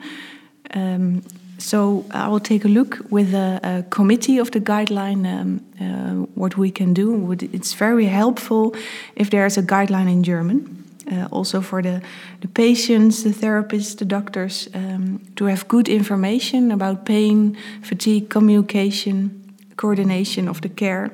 Um, 0.76 1.22
so 1.58 2.04
I 2.12 2.28
will 2.28 2.40
take 2.42 2.66
a 2.66 2.68
look 2.68 3.00
with 3.10 3.34
a, 3.34 3.60
a 3.64 3.84
committee 3.90 4.38
of 4.40 4.50
the 4.52 4.60
guideline 4.60 5.26
um, 5.26 5.62
uh, 5.80 6.26
what 6.36 6.58
we 6.58 6.70
can 6.72 6.94
do. 6.94 7.32
It's 7.54 7.74
very 7.74 8.06
helpful 8.08 8.76
if 9.16 9.30
there 9.30 9.46
is 9.46 9.58
a 9.58 9.64
guideline 9.64 10.10
in 10.12 10.24
German. 10.24 10.83
Uh, 11.14 11.28
also 11.32 11.62
for 11.62 11.82
the, 11.82 12.02
the 12.42 12.48
patients, 12.48 13.24
the 13.24 13.30
therapists, 13.30 13.98
the 13.98 14.06
doctors, 14.06 14.70
um, 14.74 15.20
to 15.36 15.46
have 15.46 15.68
good 15.68 15.88
information 15.88 16.72
about 16.72 17.06
pain, 17.06 17.56
fatigue, 17.82 18.30
communication, 18.30 19.30
coordination 19.76 20.48
of 20.48 20.62
the 20.62 20.70
care. 20.70 21.12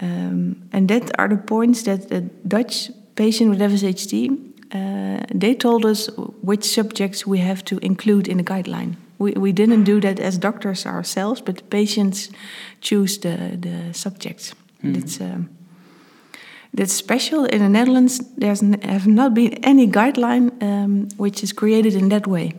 Um, 0.00 0.68
and 0.72 0.88
that 0.88 1.10
are 1.18 1.28
the 1.28 1.38
points 1.38 1.82
that 1.82 2.08
the 2.08 2.20
Dutch 2.46 2.90
patient 3.14 3.50
with 3.50 3.60
FSHD, 3.60 4.30
uh, 4.72 5.24
they 5.34 5.54
told 5.54 5.84
us 5.84 6.08
which 6.42 6.64
subjects 6.64 7.26
we 7.26 7.38
have 7.38 7.64
to 7.64 7.78
include 7.78 8.28
in 8.28 8.36
the 8.36 8.44
guideline. 8.44 8.96
We, 9.18 9.32
we 9.32 9.52
didn't 9.52 9.84
do 9.84 10.00
that 10.00 10.20
as 10.20 10.38
doctors 10.38 10.86
ourselves, 10.86 11.40
but 11.40 11.56
the 11.56 11.64
patients 11.64 12.30
choose 12.80 13.18
the, 13.18 13.56
the 13.58 13.94
subjects. 13.94 14.54
That's, 14.82 15.20
um, 15.20 15.48
that's 16.74 16.92
special. 16.92 17.44
In 17.44 17.60
the 17.60 17.68
Netherlands, 17.68 18.20
there's 18.36 18.60
have 18.82 19.06
not 19.06 19.34
been 19.34 19.54
any 19.64 19.86
guideline 19.86 20.50
um, 20.62 21.08
which 21.16 21.42
is 21.42 21.52
created 21.52 21.94
in 21.94 22.08
that 22.08 22.26
way. 22.26 22.52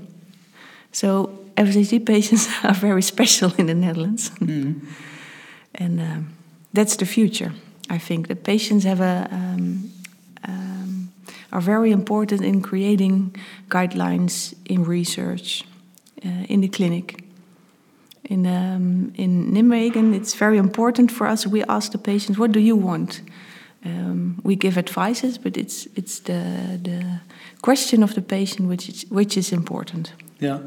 So 0.92 1.30
FSHD 1.56 2.06
patients 2.06 2.48
are 2.64 2.74
very 2.74 3.02
special 3.02 3.54
in 3.58 3.68
the 3.68 3.74
Netherlands, 3.74 4.32
and 5.76 6.00
um, 6.00 6.34
that's 6.74 6.96
the 6.96 7.06
future. 7.06 7.54
I 7.90 7.98
think 7.98 8.28
the 8.28 8.36
patients 8.36 8.84
have 8.84 9.02
a 9.02 9.28
um, 9.32 9.92
um, 10.48 11.12
are 11.52 11.62
very 11.62 11.92
important 11.92 12.42
in 12.42 12.62
creating 12.62 13.36
guidelines 13.70 14.54
in 14.66 14.84
research 14.84 15.64
uh, 16.26 16.46
in 16.50 16.62
the 16.62 16.68
clinic. 16.68 17.24
In 18.24 18.46
um, 18.46 19.14
in 19.16 19.54
Nijmegen, 19.54 20.14
it's 20.14 20.36
very 20.36 20.58
important 20.58 21.12
for 21.12 21.28
us. 21.28 21.48
We 21.48 21.64
ask 21.64 21.92
the 21.92 21.98
patients, 21.98 22.38
"What 22.38 22.52
do 22.52 22.60
you 22.60 22.76
want?" 22.76 23.22
Um, 23.86 24.40
we 24.44 24.56
give 24.56 24.78
advices, 24.78 25.38
but 25.38 25.56
it's 25.56 25.88
it's 25.96 26.22
the 26.26 26.42
the 26.84 27.00
question 27.62 28.04
of 28.04 28.14
the 28.14 28.22
patient 28.22 28.70
which 28.70 28.90
is, 28.90 29.06
which 29.10 29.38
is 29.38 29.52
important. 29.52 30.14
Ja. 30.40 30.62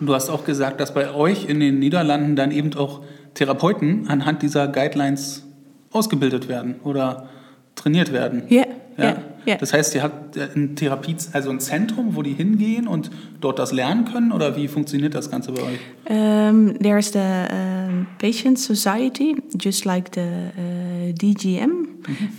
Und 0.00 0.06
du 0.06 0.14
hast 0.14 0.28
auch 0.28 0.44
gesagt, 0.44 0.80
dass 0.80 0.92
bei 0.92 1.14
euch 1.14 1.48
in 1.48 1.60
den 1.60 1.78
Niederlanden 1.78 2.34
dann 2.34 2.50
eben 2.50 2.74
auch 2.74 3.02
Therapeuten 3.34 4.08
anhand 4.08 4.42
dieser 4.42 4.66
Guidelines 4.68 5.44
ausgebildet 5.92 6.48
werden 6.48 6.76
oder 6.82 7.28
trainiert 7.76 8.12
werden. 8.12 8.42
Ja, 8.48 8.64
Ja. 8.96 9.04
ja, 9.04 9.16
ja. 9.46 9.56
Das 9.56 9.72
heißt, 9.72 9.94
ihr 9.94 10.02
habt 10.02 10.36
ein 10.36 10.76
Therapie, 10.76 11.16
also 11.32 11.50
ein 11.50 11.60
Zentrum, 11.60 12.14
wo 12.14 12.22
die 12.22 12.34
hingehen 12.34 12.86
und 12.86 13.10
dort 13.40 13.58
das 13.58 13.72
lernen 13.72 14.04
können 14.04 14.32
oder 14.32 14.56
wie 14.56 14.68
funktioniert 14.68 15.14
das 15.14 15.30
Ganze 15.30 15.52
bei 15.52 15.62
euch? 15.62 15.78
Um, 16.08 16.78
there's 16.78 17.12
the 17.12 17.18
um, 17.18 18.06
patient 18.18 18.58
society, 18.58 19.36
just 19.58 19.84
like 19.84 20.10
the 20.14 20.20
uh, 20.20 21.12
DGM, 21.12 21.81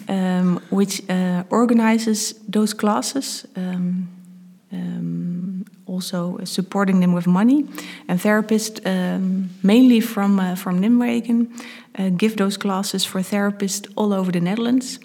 um, 0.07 0.59
which 0.69 1.01
uh, 1.09 1.43
organizes 1.49 2.33
those 2.47 2.73
classes, 2.73 3.45
um, 3.55 4.07
um, 4.71 5.65
also 5.85 6.39
supporting 6.43 6.99
them 6.99 7.13
with 7.13 7.27
money. 7.27 7.65
And 8.07 8.19
therapists, 8.19 8.79
um, 8.85 9.49
mainly 9.61 10.01
from 10.01 10.39
uh, 10.39 10.55
from 10.55 10.81
Nijmegen, 10.81 11.47
uh, 11.99 12.09
give 12.09 12.35
those 12.35 12.57
classes 12.57 13.05
for 13.05 13.21
therapists 13.21 13.91
all 13.95 14.13
over 14.13 14.31
the 14.31 14.41
Netherlands. 14.41 14.99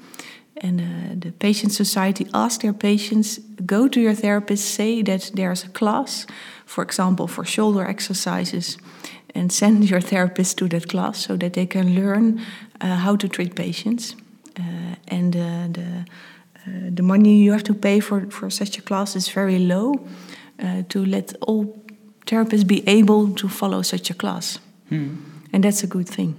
And 0.61 0.81
uh, 0.81 1.15
the 1.15 1.33
patient 1.33 1.73
society 1.73 2.27
asks 2.35 2.63
their 2.63 2.73
patients 2.73 3.39
go 3.65 3.89
to 3.89 4.01
your 4.01 4.15
therapist, 4.15 4.75
say 4.75 5.03
that 5.03 5.31
there's 5.35 5.65
a 5.65 5.69
class, 5.69 6.27
for 6.67 6.83
example, 6.83 7.27
for 7.29 7.45
shoulder 7.45 7.87
exercises, 7.87 8.79
and 9.35 9.53
send 9.53 9.85
your 9.91 10.01
therapist 10.01 10.59
to 10.59 10.69
that 10.69 10.89
class 10.89 11.27
so 11.27 11.37
that 11.37 11.53
they 11.53 11.67
can 11.67 11.95
learn 11.95 12.41
uh, 12.81 12.97
how 12.97 13.17
to 13.17 13.29
treat 13.29 13.55
patients. 13.55 14.17
Uh, 14.59 15.15
and 15.15 15.37
uh, 15.37 15.69
the 15.73 15.81
uh, 16.67 16.91
the 16.95 17.03
money 17.03 17.37
you 17.45 17.53
have 17.53 17.63
to 17.65 17.75
pay 17.75 18.01
for, 18.01 18.27
for 18.31 18.51
such 18.51 18.79
a 18.79 18.83
class 18.83 19.15
is 19.17 19.29
very 19.29 19.59
low 19.59 19.93
uh, 20.63 20.83
to 20.89 21.05
let 21.05 21.35
all 21.43 21.67
therapists 22.27 22.67
be 22.67 22.83
able 22.89 23.29
to 23.35 23.49
follow 23.49 23.83
such 23.83 24.11
a 24.11 24.15
class. 24.15 24.59
And 24.91 25.63
that's 25.65 25.85
a 25.85 25.87
good 25.87 26.09
thing. 26.09 26.35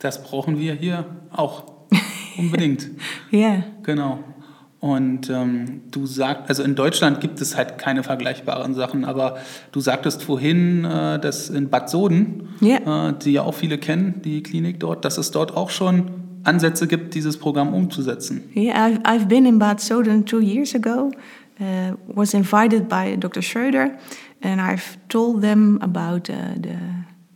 Das 0.00 0.22
brauchen 0.22 0.58
wir 0.58 0.74
hier 0.74 1.04
auch 1.30 1.64
unbedingt. 2.38 2.88
Yeah. 3.32 3.62
Genau. 3.82 4.18
Und 4.80 5.28
ähm, 5.28 5.80
du 5.90 6.06
sagst, 6.06 6.48
also 6.48 6.62
in 6.62 6.74
Deutschland 6.76 7.20
gibt 7.20 7.40
es 7.40 7.56
halt 7.56 7.78
keine 7.78 8.04
vergleichbaren 8.04 8.74
Sachen, 8.74 9.04
aber 9.04 9.38
du 9.72 9.80
sagtest 9.80 10.22
vorhin, 10.22 10.84
äh, 10.84 11.18
dass 11.18 11.50
in 11.50 11.68
Bad 11.68 11.90
Soden, 11.90 12.48
Ja. 12.60 13.08
äh, 13.08 13.14
die 13.18 13.32
ja 13.32 13.42
auch 13.42 13.54
viele 13.54 13.76
kennen, 13.78 14.22
die 14.24 14.42
Klinik 14.42 14.78
dort, 14.78 15.04
dass 15.04 15.18
es 15.18 15.32
dort 15.32 15.56
auch 15.56 15.70
schon 15.70 16.10
Ansätze 16.44 16.86
gibt, 16.86 17.14
dieses 17.14 17.36
Programm 17.36 17.74
umzusetzen. 17.74 18.44
Yeah, 18.54 18.86
I've, 18.86 19.00
I've 19.04 19.28
been 19.28 19.46
in 19.46 19.58
Bad 19.58 19.80
Sooden 19.80 20.24
two 20.24 20.40
years 20.40 20.74
ago, 20.74 21.10
uh, 21.60 21.92
was 22.06 22.34
invited 22.34 22.88
by 22.88 23.16
Dr. 23.16 23.42
Schroeder, 23.42 23.98
and 24.42 24.60
I've 24.60 24.98
told 25.08 25.42
them 25.42 25.78
about 25.82 26.30
uh, 26.30 26.54
the 26.56 26.78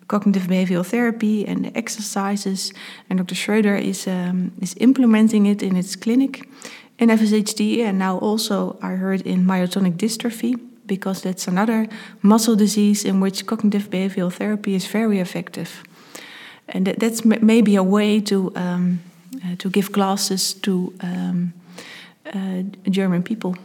cognitive 0.08 0.46
behavioral 0.46 0.84
therapy 0.84 1.46
and 1.46 1.64
the 1.64 1.76
exercises. 1.76 2.72
And 3.08 3.18
Dr. 3.18 3.34
Schroeder 3.34 3.76
is, 3.76 4.06
um, 4.06 4.52
is 4.60 4.74
implementing 4.78 5.46
it 5.46 5.62
in 5.62 5.76
its 5.76 5.96
clinic 5.96 6.48
in 6.98 7.08
FSHD, 7.08 7.80
and 7.80 7.98
now 7.98 8.18
also 8.18 8.76
I 8.82 8.92
heard 8.92 9.22
in 9.22 9.44
myotonic 9.46 9.96
dystrophy, 9.96 10.58
because 10.86 11.22
that's 11.22 11.48
another 11.48 11.88
muscle 12.20 12.56
disease 12.56 13.04
in 13.04 13.20
which 13.20 13.46
cognitive 13.46 13.90
behavioral 13.90 14.32
therapy 14.32 14.74
is 14.74 14.86
very 14.86 15.18
effective. 15.18 15.82
And 16.72 16.86
that, 16.86 16.98
that's 16.98 17.24
maybe 17.24 17.76
a 17.76 17.82
way 17.82 18.20
to, 18.20 18.52
um, 18.56 19.00
uh, 19.44 19.56
to 19.58 19.70
give 19.70 19.92
classes 19.92 20.54
to 20.54 20.92
um, 21.00 21.52
uh, 22.26 22.62
German 22.90 23.22
people. 23.22 23.56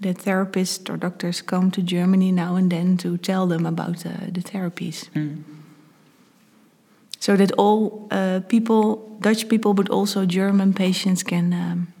That 0.00 0.18
therapists 0.18 0.90
or 0.90 0.96
doctors 0.96 1.42
come 1.42 1.70
to 1.70 1.80
Germany 1.80 2.32
now 2.32 2.56
and 2.56 2.70
then 2.70 2.96
to 2.98 3.16
tell 3.18 3.46
them 3.46 3.66
about 3.66 4.04
uh, 4.04 4.10
the 4.32 4.40
therapies. 4.40 5.08
Hm. 5.14 5.44
So 7.20 7.36
that 7.36 7.52
all 7.52 8.08
uh, 8.10 8.40
people, 8.48 9.16
Dutch 9.20 9.48
people, 9.48 9.74
but 9.74 9.88
also 9.90 10.26
German 10.26 10.74
patients 10.74 11.22
can, 11.22 11.52
um, 11.52 11.92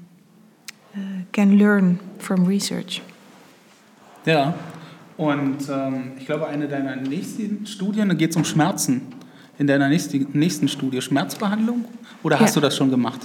uh, 0.96 1.24
can 1.30 1.58
learn 1.58 2.00
from 2.18 2.44
research. 2.44 3.02
Ja, 4.26 4.54
und 5.16 5.68
ähm, 5.68 6.12
ich 6.18 6.26
glaube, 6.26 6.46
eine 6.46 6.66
deiner 6.66 6.96
nächsten 6.96 7.66
Studien 7.66 8.16
geht 8.16 8.30
es 8.30 8.36
um 8.36 8.44
Schmerzen. 8.44 9.02
In 9.58 9.66
deiner 9.66 9.88
nächsten, 9.88 10.68
Studie 10.68 11.02
Schmerzbehandlung? 11.02 11.84
Oder 12.22 12.40
hast 12.40 12.56
du 12.56 12.60
das 12.60 12.76
schon 12.76 12.90
gemacht? 12.90 13.20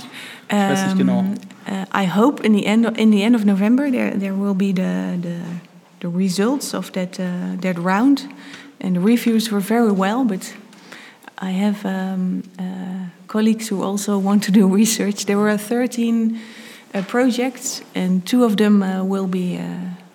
Ich 0.49 0.55
weiß 0.55 0.85
nicht 0.87 0.97
genau. 0.97 1.19
Um, 1.19 1.33
uh, 1.67 1.85
I 1.93 2.07
hope 2.07 2.43
in 2.43 2.53
the 2.53 2.65
end 2.65 2.85
of, 2.85 2.97
in 2.97 3.11
the 3.11 3.21
end 3.21 3.35
of 3.35 3.45
November 3.45 3.89
there 3.89 4.17
there 4.17 4.33
will 4.33 4.53
be 4.53 4.73
the 4.73 5.17
the, 5.21 5.39
the 6.01 6.07
results 6.07 6.73
of 6.73 6.91
that 6.91 7.19
uh, 7.19 7.55
that 7.61 7.77
round, 7.77 8.27
and 8.81 8.95
the 8.95 9.01
reviews 9.01 9.51
were 9.51 9.61
very 9.61 9.91
well. 9.91 10.25
But 10.25 10.53
I 11.39 11.51
have 11.51 11.85
um, 11.85 12.43
uh, 12.59 13.09
colleagues 13.27 13.69
who 13.69 13.83
also 13.83 14.19
want 14.19 14.43
to 14.45 14.51
do 14.51 14.67
research. 14.67 15.25
There 15.25 15.37
were 15.37 15.57
13 15.57 16.39
uh, 16.93 17.03
projects, 17.03 17.83
and 17.93 18.25
two 18.25 18.43
of 18.43 18.55
them 18.57 18.81
uh, 18.81 19.03
will 19.03 19.27
be 19.27 19.57
uh, 19.57 19.63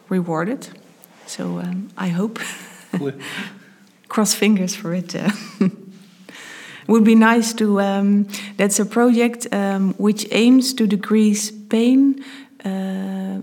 rewarded. 0.09 0.69
So 1.27 1.61
um, 1.61 1.89
I 1.97 2.09
hope. 2.09 2.41
Cool. 2.99 3.13
cross 4.09 4.35
fingers 4.35 4.75
for 4.77 4.93
it. 4.93 5.15
Uh, 6.89 6.93
would 6.93 7.05
be 7.05 7.15
nice 7.15 7.53
to. 7.55 7.81
Um, 7.81 8.27
that's 8.57 8.81
a 8.81 8.87
project 8.87 9.47
um, 9.53 9.95
which 9.99 10.27
aims 10.31 10.75
to 10.75 10.87
decrease 10.87 11.51
pain 11.51 12.25
uh, 12.65 13.41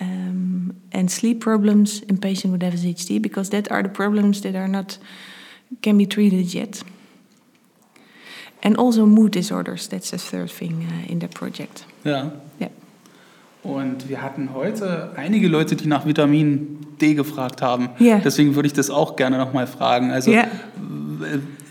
um, 0.00 0.76
and 0.92 1.10
sleep 1.10 1.40
problems 1.40 2.02
in 2.02 2.18
patients 2.18 2.52
with 2.52 2.62
FSHD 2.62 3.20
because 3.20 3.50
that 3.50 3.70
are 3.70 3.82
the 3.82 3.88
problems 3.88 4.40
that 4.42 4.54
are 4.54 4.68
not 4.68 4.98
can 5.82 5.98
be 5.98 6.06
treated 6.06 6.54
yet. 6.54 6.82
And 8.62 8.76
also 8.78 9.06
mood 9.06 9.32
disorders. 9.32 9.88
That's 9.88 10.10
the 10.10 10.18
third 10.18 10.50
thing 10.50 10.86
uh, 10.90 11.12
in 11.12 11.18
the 11.20 11.28
project. 11.28 11.84
Ja. 12.04 12.32
Yeah. 12.60 12.70
Und 13.62 14.08
wir 14.08 14.22
hatten 14.22 14.54
heute 14.54 15.12
einige 15.16 15.48
Leute, 15.48 15.74
die 15.74 15.88
nach 15.88 16.06
Vitamin 16.06 16.86
D 17.00 17.14
gefragt 17.14 17.62
haben. 17.62 17.90
Ja. 17.98 18.18
Deswegen 18.18 18.54
würde 18.54 18.68
ich 18.68 18.72
das 18.72 18.90
auch 18.90 19.16
gerne 19.16 19.38
nochmal 19.38 19.66
fragen. 19.66 20.10
Also 20.12 20.30
Ja. 20.30 20.46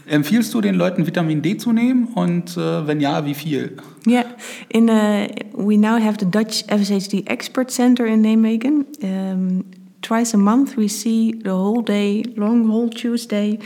Empfiehlst 0.08 0.54
du 0.54 0.62
den 0.62 0.76
Leuten 0.76 1.06
Vitamin 1.08 1.42
D 1.42 1.58
zu 1.58 1.72
nehmen 1.72 2.08
und 2.16 2.58
äh, 2.58 2.88
wenn 2.88 3.00
ja, 3.00 3.26
wie 3.26 3.34
viel? 3.34 3.78
Yeah, 4.08 4.26
in 4.70 4.90
uh, 4.90 5.28
we 5.54 5.78
now 5.78 6.00
have 6.00 6.18
the 6.20 6.26
Dutch 6.26 6.64
FSHD 6.68 7.28
Expert 7.28 7.72
Center 7.72 8.06
in 8.06 8.22
Nijmegen. 8.22 8.86
Um, 9.02 9.66
twice 10.02 10.36
a 10.36 10.38
month, 10.38 10.78
we 10.78 10.88
see 10.88 11.34
the 11.44 11.50
whole 11.50 11.82
day, 11.82 12.24
long 12.36 12.70
whole 12.70 12.90
Tuesday, 12.90 13.58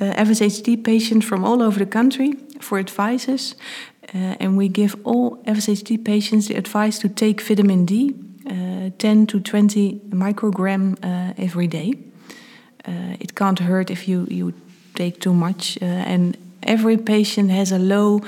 uh, 0.00 0.12
FSHD 0.16 0.82
patients 0.82 1.24
from 1.24 1.44
all 1.44 1.62
over 1.62 1.78
the 1.78 1.86
country 1.86 2.34
for 2.60 2.78
advices, 2.78 3.54
uh, 4.14 4.34
and 4.40 4.56
we 4.56 4.68
give 4.68 4.96
all 5.04 5.38
FSHD 5.46 6.04
patients 6.04 6.48
the 6.48 6.56
advice 6.56 6.98
to 6.98 7.08
take 7.08 7.40
vitamin 7.40 7.84
D, 7.86 8.14
uh, 8.46 8.90
10 8.98 9.26
to 9.28 9.40
20 9.40 10.00
microgram 10.10 10.96
uh, 11.02 11.34
every 11.38 11.68
day. 11.68 11.94
Uh, 12.86 13.16
it 13.20 13.34
can't 13.34 13.60
hurt 13.60 13.90
if 13.90 14.06
you, 14.08 14.26
you 14.28 14.52
take 14.94 15.20
too 15.20 15.34
much. 15.34 15.78
Uh, 15.82 15.84
and 15.84 16.36
every 16.62 16.96
patient 16.96 17.50
has 17.50 17.72
a 17.72 17.78
low 17.78 18.20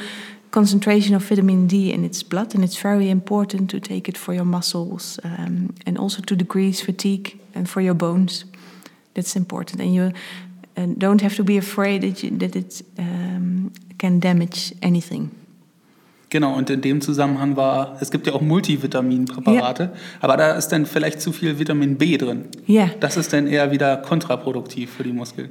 concentration 0.50 1.14
of 1.14 1.22
vitamin 1.22 1.66
D 1.66 1.92
in 1.92 2.04
its 2.04 2.22
blood, 2.22 2.54
and 2.54 2.64
it's 2.64 2.82
very 2.82 3.10
important 3.10 3.70
to 3.70 3.80
take 3.80 4.08
it 4.08 4.16
for 4.16 4.34
your 4.34 4.46
muscles 4.46 5.20
um, 5.24 5.74
and 5.86 5.98
also 5.98 6.22
to 6.22 6.36
decrease 6.36 6.80
fatigue 6.80 7.38
and 7.54 7.68
for 7.68 7.80
your 7.80 7.94
bones. 7.94 8.44
That's 9.14 9.36
important. 9.36 9.80
And 9.80 9.94
you 9.94 10.12
uh, 10.76 10.86
don't 10.98 11.20
have 11.22 11.36
to 11.36 11.44
be 11.44 11.56
afraid 11.58 12.02
that, 12.02 12.22
you, 12.22 12.30
that 12.38 12.56
it 12.56 12.82
um, 12.98 13.72
can 13.98 14.20
damage 14.20 14.74
anything. 14.82 15.30
Genau, 16.28 16.56
und 16.56 16.68
in 16.70 16.80
dem 16.80 17.00
Zusammenhang 17.00 17.56
war, 17.56 17.96
es 18.00 18.10
gibt 18.10 18.26
ja 18.26 18.32
auch 18.32 18.40
Multivitaminpräparate, 18.40 19.92
aber 20.20 20.36
da 20.36 20.54
ist 20.54 20.68
dann 20.68 20.84
vielleicht 20.84 21.20
zu 21.20 21.30
viel 21.30 21.60
Vitamin 21.60 21.96
B 21.96 22.18
drin. 22.18 22.46
Yeah. 22.68 22.90
Das 22.98 23.16
ist 23.16 23.32
dann 23.32 23.46
eher 23.46 23.70
wieder 23.70 23.98
kontraproduktiv 23.98 24.90
für 24.90 25.04
die 25.04 25.12
Muskeln. 25.12 25.50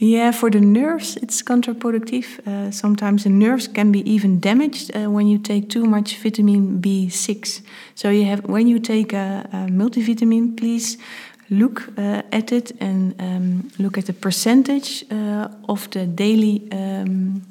Yeah, 0.00 0.32
for 0.32 0.50
the 0.52 0.60
nerves, 0.60 1.16
it's 1.16 1.44
counterproductive. 1.44 2.26
Uh, 2.44 2.72
sometimes 2.72 3.22
the 3.22 3.28
nerves 3.28 3.72
can 3.72 3.92
be 3.92 4.00
even 4.00 4.40
damaged 4.40 4.96
uh, 4.96 5.08
when 5.08 5.28
you 5.28 5.38
take 5.38 5.68
too 5.68 5.84
much 5.84 6.18
vitamin 6.20 6.82
B6. 6.82 7.62
So 7.94 8.08
you 8.08 8.28
have 8.28 8.42
when 8.48 8.66
you 8.66 8.80
take 8.80 9.12
a, 9.12 9.48
a 9.52 9.70
multivitamin, 9.70 10.56
please 10.56 10.98
look 11.50 11.88
uh, 11.96 12.22
at 12.32 12.50
it 12.50 12.72
and 12.80 13.14
um, 13.20 13.70
look 13.78 13.96
at 13.96 14.06
the 14.06 14.12
percentage 14.12 15.04
uh, 15.12 15.48
of 15.68 15.88
the 15.90 16.04
daily 16.04 16.68
um, 16.72 17.42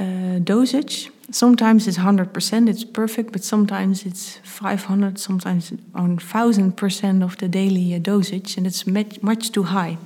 uh, 0.00 0.38
dosage. 0.42 1.10
Sometimes 1.30 1.86
it's 1.86 1.98
100%, 1.98 2.68
it's 2.70 2.84
perfect, 2.84 3.32
but 3.32 3.44
sometimes 3.44 4.06
it's 4.06 4.38
500, 4.44 5.18
sometimes 5.18 5.70
1000% 5.70 7.22
of 7.22 7.36
the 7.36 7.48
daily 7.48 7.94
uh, 7.94 7.98
dosage, 7.98 8.56
and 8.56 8.66
it's 8.66 8.86
much, 8.86 9.22
much 9.22 9.52
too 9.52 9.64
high. 9.64 9.98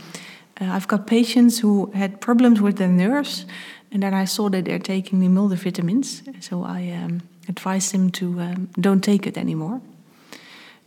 Uh, 0.61 0.64
I've 0.64 0.88
got 0.88 1.06
patients 1.06 1.61
who 1.61 1.92
had 1.94 2.20
problems 2.20 2.61
with 2.61 2.76
their 2.76 2.88
nerves, 2.88 3.46
and 3.92 4.02
then 4.02 4.14
I 4.14 4.24
saw 4.24 4.48
that 4.48 4.64
they're 4.64 4.80
taking 4.80 5.20
the 5.20 5.28
multivitamins, 5.28 6.22
so 6.42 6.64
I 6.64 6.90
um, 6.90 7.22
advised 7.48 7.94
them 7.94 8.11
to 8.11 8.40
um, 8.40 8.68
don't 8.80 9.04
take 9.04 9.24
it 9.24 9.38
anymore. 9.38 9.80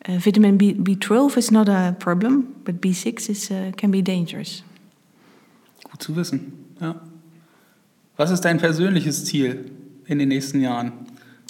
Uh, 0.07 0.17
vitamin 0.17 0.57
B, 0.57 0.73
B12 0.73 1.37
is 1.37 1.49
not 1.49 1.69
a 1.69 1.95
problem, 1.97 2.55
but 2.65 2.81
B6 2.81 3.29
is, 3.29 3.51
uh, 3.51 3.71
can 3.77 3.89
be 3.89 4.01
dangerous. 4.01 4.63
Gut 5.89 6.03
zu 6.03 6.13
wissen. 6.13 6.51
Ja. 6.81 6.95
Was 8.17 8.31
ist 8.31 8.41
dein 8.41 8.59
persönliches 8.59 9.25
Ziel 9.25 9.71
in 10.07 10.19
den 10.19 10.29
nächsten 10.29 10.61
Jahren 10.61 10.93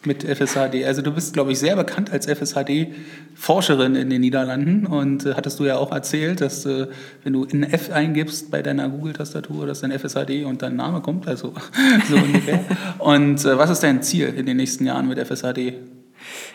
mit 0.06 0.24
FSHD? 0.24 0.86
Also 0.86 1.02
du 1.02 1.12
bist, 1.12 1.34
glaube 1.34 1.52
ich, 1.52 1.60
sehr 1.60 1.76
bekannt 1.76 2.12
als 2.12 2.28
FSHD-Forscherin 2.28 3.96
in 3.96 4.10
den 4.10 4.22
Niederlanden 4.22 4.86
und 4.86 5.26
äh, 5.26 5.34
hattest 5.34 5.60
du 5.60 5.66
ja 5.66 5.78
auch 5.78 5.92
erzählt, 5.92 6.42
dass 6.42 6.66
äh, 6.66 6.88
wenn 7.24 7.34
du 7.34 7.44
in 7.46 7.64
F 7.64 7.92
eingibst 7.92 8.52
bei 8.52 8.62
deiner 8.62 8.90
Google-Tastatur, 8.90 9.66
dass 9.66 9.82
dann 9.82 9.92
FSHD 9.92 10.46
und 10.46 10.62
dein 10.62 10.76
Name 10.76 11.02
kommt, 11.02 11.28
also 11.28 11.54
so 12.10 12.16
ungefähr. 12.16 12.66
Und 13.00 13.44
äh, 13.46 13.58
was 13.58 13.70
ist 13.70 13.84
dein 13.84 14.02
Ziel 14.04 14.34
in 14.36 14.46
den 14.46 14.58
nächsten 14.58 14.86
Jahren 14.86 15.08
mit 15.08 15.20
FSHD? 15.20 15.74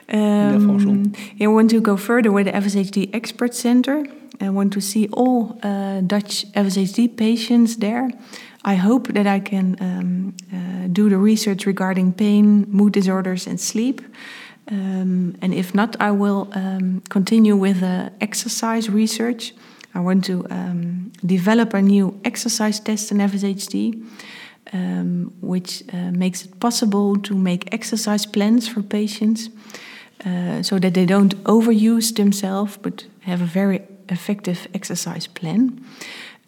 der 0.08 0.60
Forschung. 0.60 0.96
Um, 0.96 1.12
yeah, 1.38 1.48
I 1.48 1.54
want 1.54 1.70
to 1.70 1.80
go 1.80 1.96
further 1.96 2.32
with 2.32 2.46
the 2.46 2.52
FSHD 2.52 3.14
Expert 3.14 3.54
Center. 3.54 4.04
I 4.40 4.48
want 4.48 4.72
to 4.72 4.80
see 4.80 5.08
all 5.12 5.58
uh, 5.62 6.00
Dutch 6.00 6.46
FSHD 6.54 7.16
patients 7.16 7.78
there. 7.78 8.08
I 8.64 8.74
hope 8.74 9.08
that 9.08 9.26
I 9.26 9.40
can 9.40 9.76
um, 9.80 10.34
uh, 10.52 10.88
do 10.92 11.08
the 11.08 11.16
research 11.16 11.66
regarding 11.66 12.12
pain, 12.12 12.66
mood 12.68 12.92
disorders, 12.92 13.46
and 13.46 13.58
sleep. 13.58 14.02
Um, 14.70 15.36
and 15.40 15.54
if 15.54 15.74
not, 15.74 15.96
I 15.98 16.10
will 16.10 16.48
um, 16.52 17.02
continue 17.08 17.56
with 17.56 17.82
uh, 17.82 18.10
exercise 18.20 18.90
research. 18.90 19.54
I 19.94 20.00
want 20.00 20.24
to 20.26 20.46
um, 20.50 21.10
develop 21.24 21.74
a 21.74 21.82
new 21.82 22.20
exercise 22.24 22.78
test 22.78 23.10
in 23.10 23.18
FSHD, 23.18 24.06
um, 24.72 25.32
which 25.40 25.82
uh, 25.92 26.10
makes 26.12 26.44
it 26.44 26.60
possible 26.60 27.16
to 27.16 27.34
make 27.34 27.72
exercise 27.72 28.26
plans 28.26 28.68
for 28.68 28.82
patients 28.82 29.48
uh, 30.24 30.62
so 30.62 30.78
that 30.78 30.94
they 30.94 31.06
don't 31.06 31.34
overuse 31.44 32.14
themselves 32.14 32.76
but 32.76 33.06
have 33.20 33.40
a 33.40 33.46
very 33.46 33.80
effective 34.10 34.68
exercise 34.74 35.26
plan. 35.26 35.84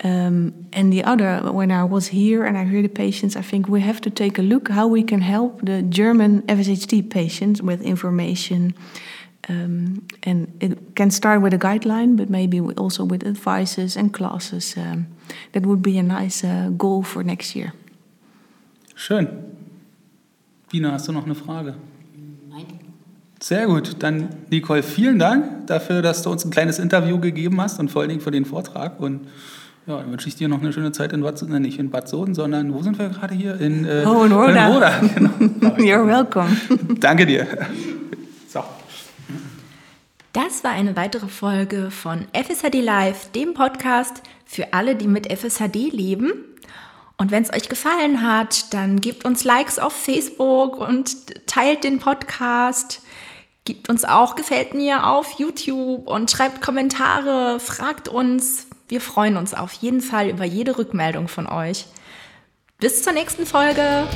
Um, 0.04 0.66
and 0.72 0.92
the 0.92 1.04
other, 1.04 1.40
when 1.52 1.70
I 1.70 1.84
was 1.84 2.08
here 2.08 2.44
and 2.44 2.58
I 2.58 2.64
hear 2.64 2.82
the 2.82 2.88
patients, 2.88 3.36
I 3.36 3.42
think 3.42 3.68
we 3.68 3.80
have 3.82 4.00
to 4.00 4.10
take 4.10 4.38
a 4.38 4.42
look 4.42 4.68
how 4.68 4.88
we 4.88 5.04
can 5.04 5.20
help 5.20 5.60
the 5.62 5.82
German 5.82 6.42
FSHD 6.42 7.08
patients 7.08 7.62
with 7.62 7.80
information. 7.82 8.74
Um, 9.48 10.06
and 10.24 10.52
it 10.60 10.96
can 10.96 11.10
start 11.10 11.40
with 11.40 11.54
a 11.54 11.58
guideline, 11.58 12.16
but 12.16 12.28
maybe 12.28 12.60
also 12.60 13.04
with 13.04 13.24
advices 13.24 13.96
and 13.96 14.12
classes. 14.12 14.76
Um, 14.76 15.06
that 15.52 15.66
would 15.66 15.82
be 15.82 15.98
a 15.98 16.02
nice 16.02 16.44
uh, 16.44 16.70
goal 16.76 17.02
for 17.02 17.22
next 17.22 17.54
year. 17.54 17.72
Schön. 18.94 19.28
Bina, 20.70 20.92
hast 20.92 21.08
du 21.08 21.12
noch 21.12 21.24
eine 21.24 21.34
Frage? 21.34 21.74
Nein. 22.48 22.66
Sehr 23.40 23.66
gut. 23.66 23.96
Dann, 24.00 24.28
Nicole, 24.50 24.82
vielen 24.82 25.18
Dank 25.18 25.66
dafür, 25.66 26.02
dass 26.02 26.22
du 26.22 26.30
uns 26.30 26.44
ein 26.44 26.50
kleines 26.50 26.78
Interview 26.78 27.18
gegeben 27.18 27.60
hast 27.60 27.80
und 27.80 27.90
vor 27.90 28.02
allen 28.02 28.10
Dingen 28.10 28.20
für 28.20 28.30
den 28.30 28.44
Vortrag. 28.44 29.00
Und 29.00 29.26
ja, 29.86 29.96
dann 29.96 30.10
wünsche 30.10 30.28
ich 30.28 30.36
dir 30.36 30.48
noch 30.48 30.60
eine 30.60 30.72
schöne 30.72 30.92
Zeit 30.92 31.12
in 31.12 31.22
Bad, 31.22 31.38
Soden, 31.38 31.60
nicht 31.60 31.78
in 31.78 31.90
Bad 31.90 32.08
Soden, 32.08 32.34
sondern 32.34 32.72
wo 32.72 32.82
sind 32.82 32.98
wir 32.98 33.08
gerade 33.08 33.34
hier? 33.34 33.60
In 33.60 33.84
äh, 33.84 34.04
Hohenroda. 34.04 34.68
Hohenroda 34.68 34.98
genau. 35.14 35.30
You're 35.76 36.06
welcome. 36.06 36.56
Danke 37.00 37.26
dir. 37.26 37.46
So. 38.48 38.62
Das 40.32 40.62
war 40.62 40.70
eine 40.70 40.94
weitere 40.96 41.26
Folge 41.28 41.90
von 41.90 42.26
FSHD 42.32 42.76
Live, 42.76 43.32
dem 43.32 43.54
Podcast 43.54 44.22
für 44.46 44.72
alle, 44.72 44.94
die 44.94 45.08
mit 45.08 45.30
FSHD 45.32 45.92
leben. 45.92 46.32
Und 47.18 47.30
wenn 47.30 47.42
es 47.42 47.52
euch 47.52 47.68
gefallen 47.68 48.22
hat, 48.22 48.72
dann 48.72 49.00
gebt 49.00 49.24
uns 49.24 49.44
Likes 49.44 49.78
auf 49.78 49.92
Facebook 49.92 50.78
und 50.78 51.46
teilt 51.46 51.84
den 51.84 51.98
Podcast. 51.98 53.02
Gebt 53.64 53.88
uns 53.88 54.04
auch 54.04 54.36
Gefällt 54.36 54.74
mir 54.74 55.06
auf 55.06 55.38
YouTube 55.38 56.08
und 56.08 56.30
schreibt 56.30 56.62
Kommentare, 56.62 57.60
fragt 57.60 58.08
uns. 58.08 58.66
Wir 58.88 59.00
freuen 59.00 59.36
uns 59.36 59.54
auf 59.54 59.72
jeden 59.72 60.00
Fall 60.00 60.28
über 60.28 60.44
jede 60.44 60.78
Rückmeldung 60.78 61.28
von 61.28 61.46
euch. 61.46 61.86
Bis 62.78 63.02
zur 63.02 63.12
nächsten 63.12 63.46
Folge. 63.46 64.06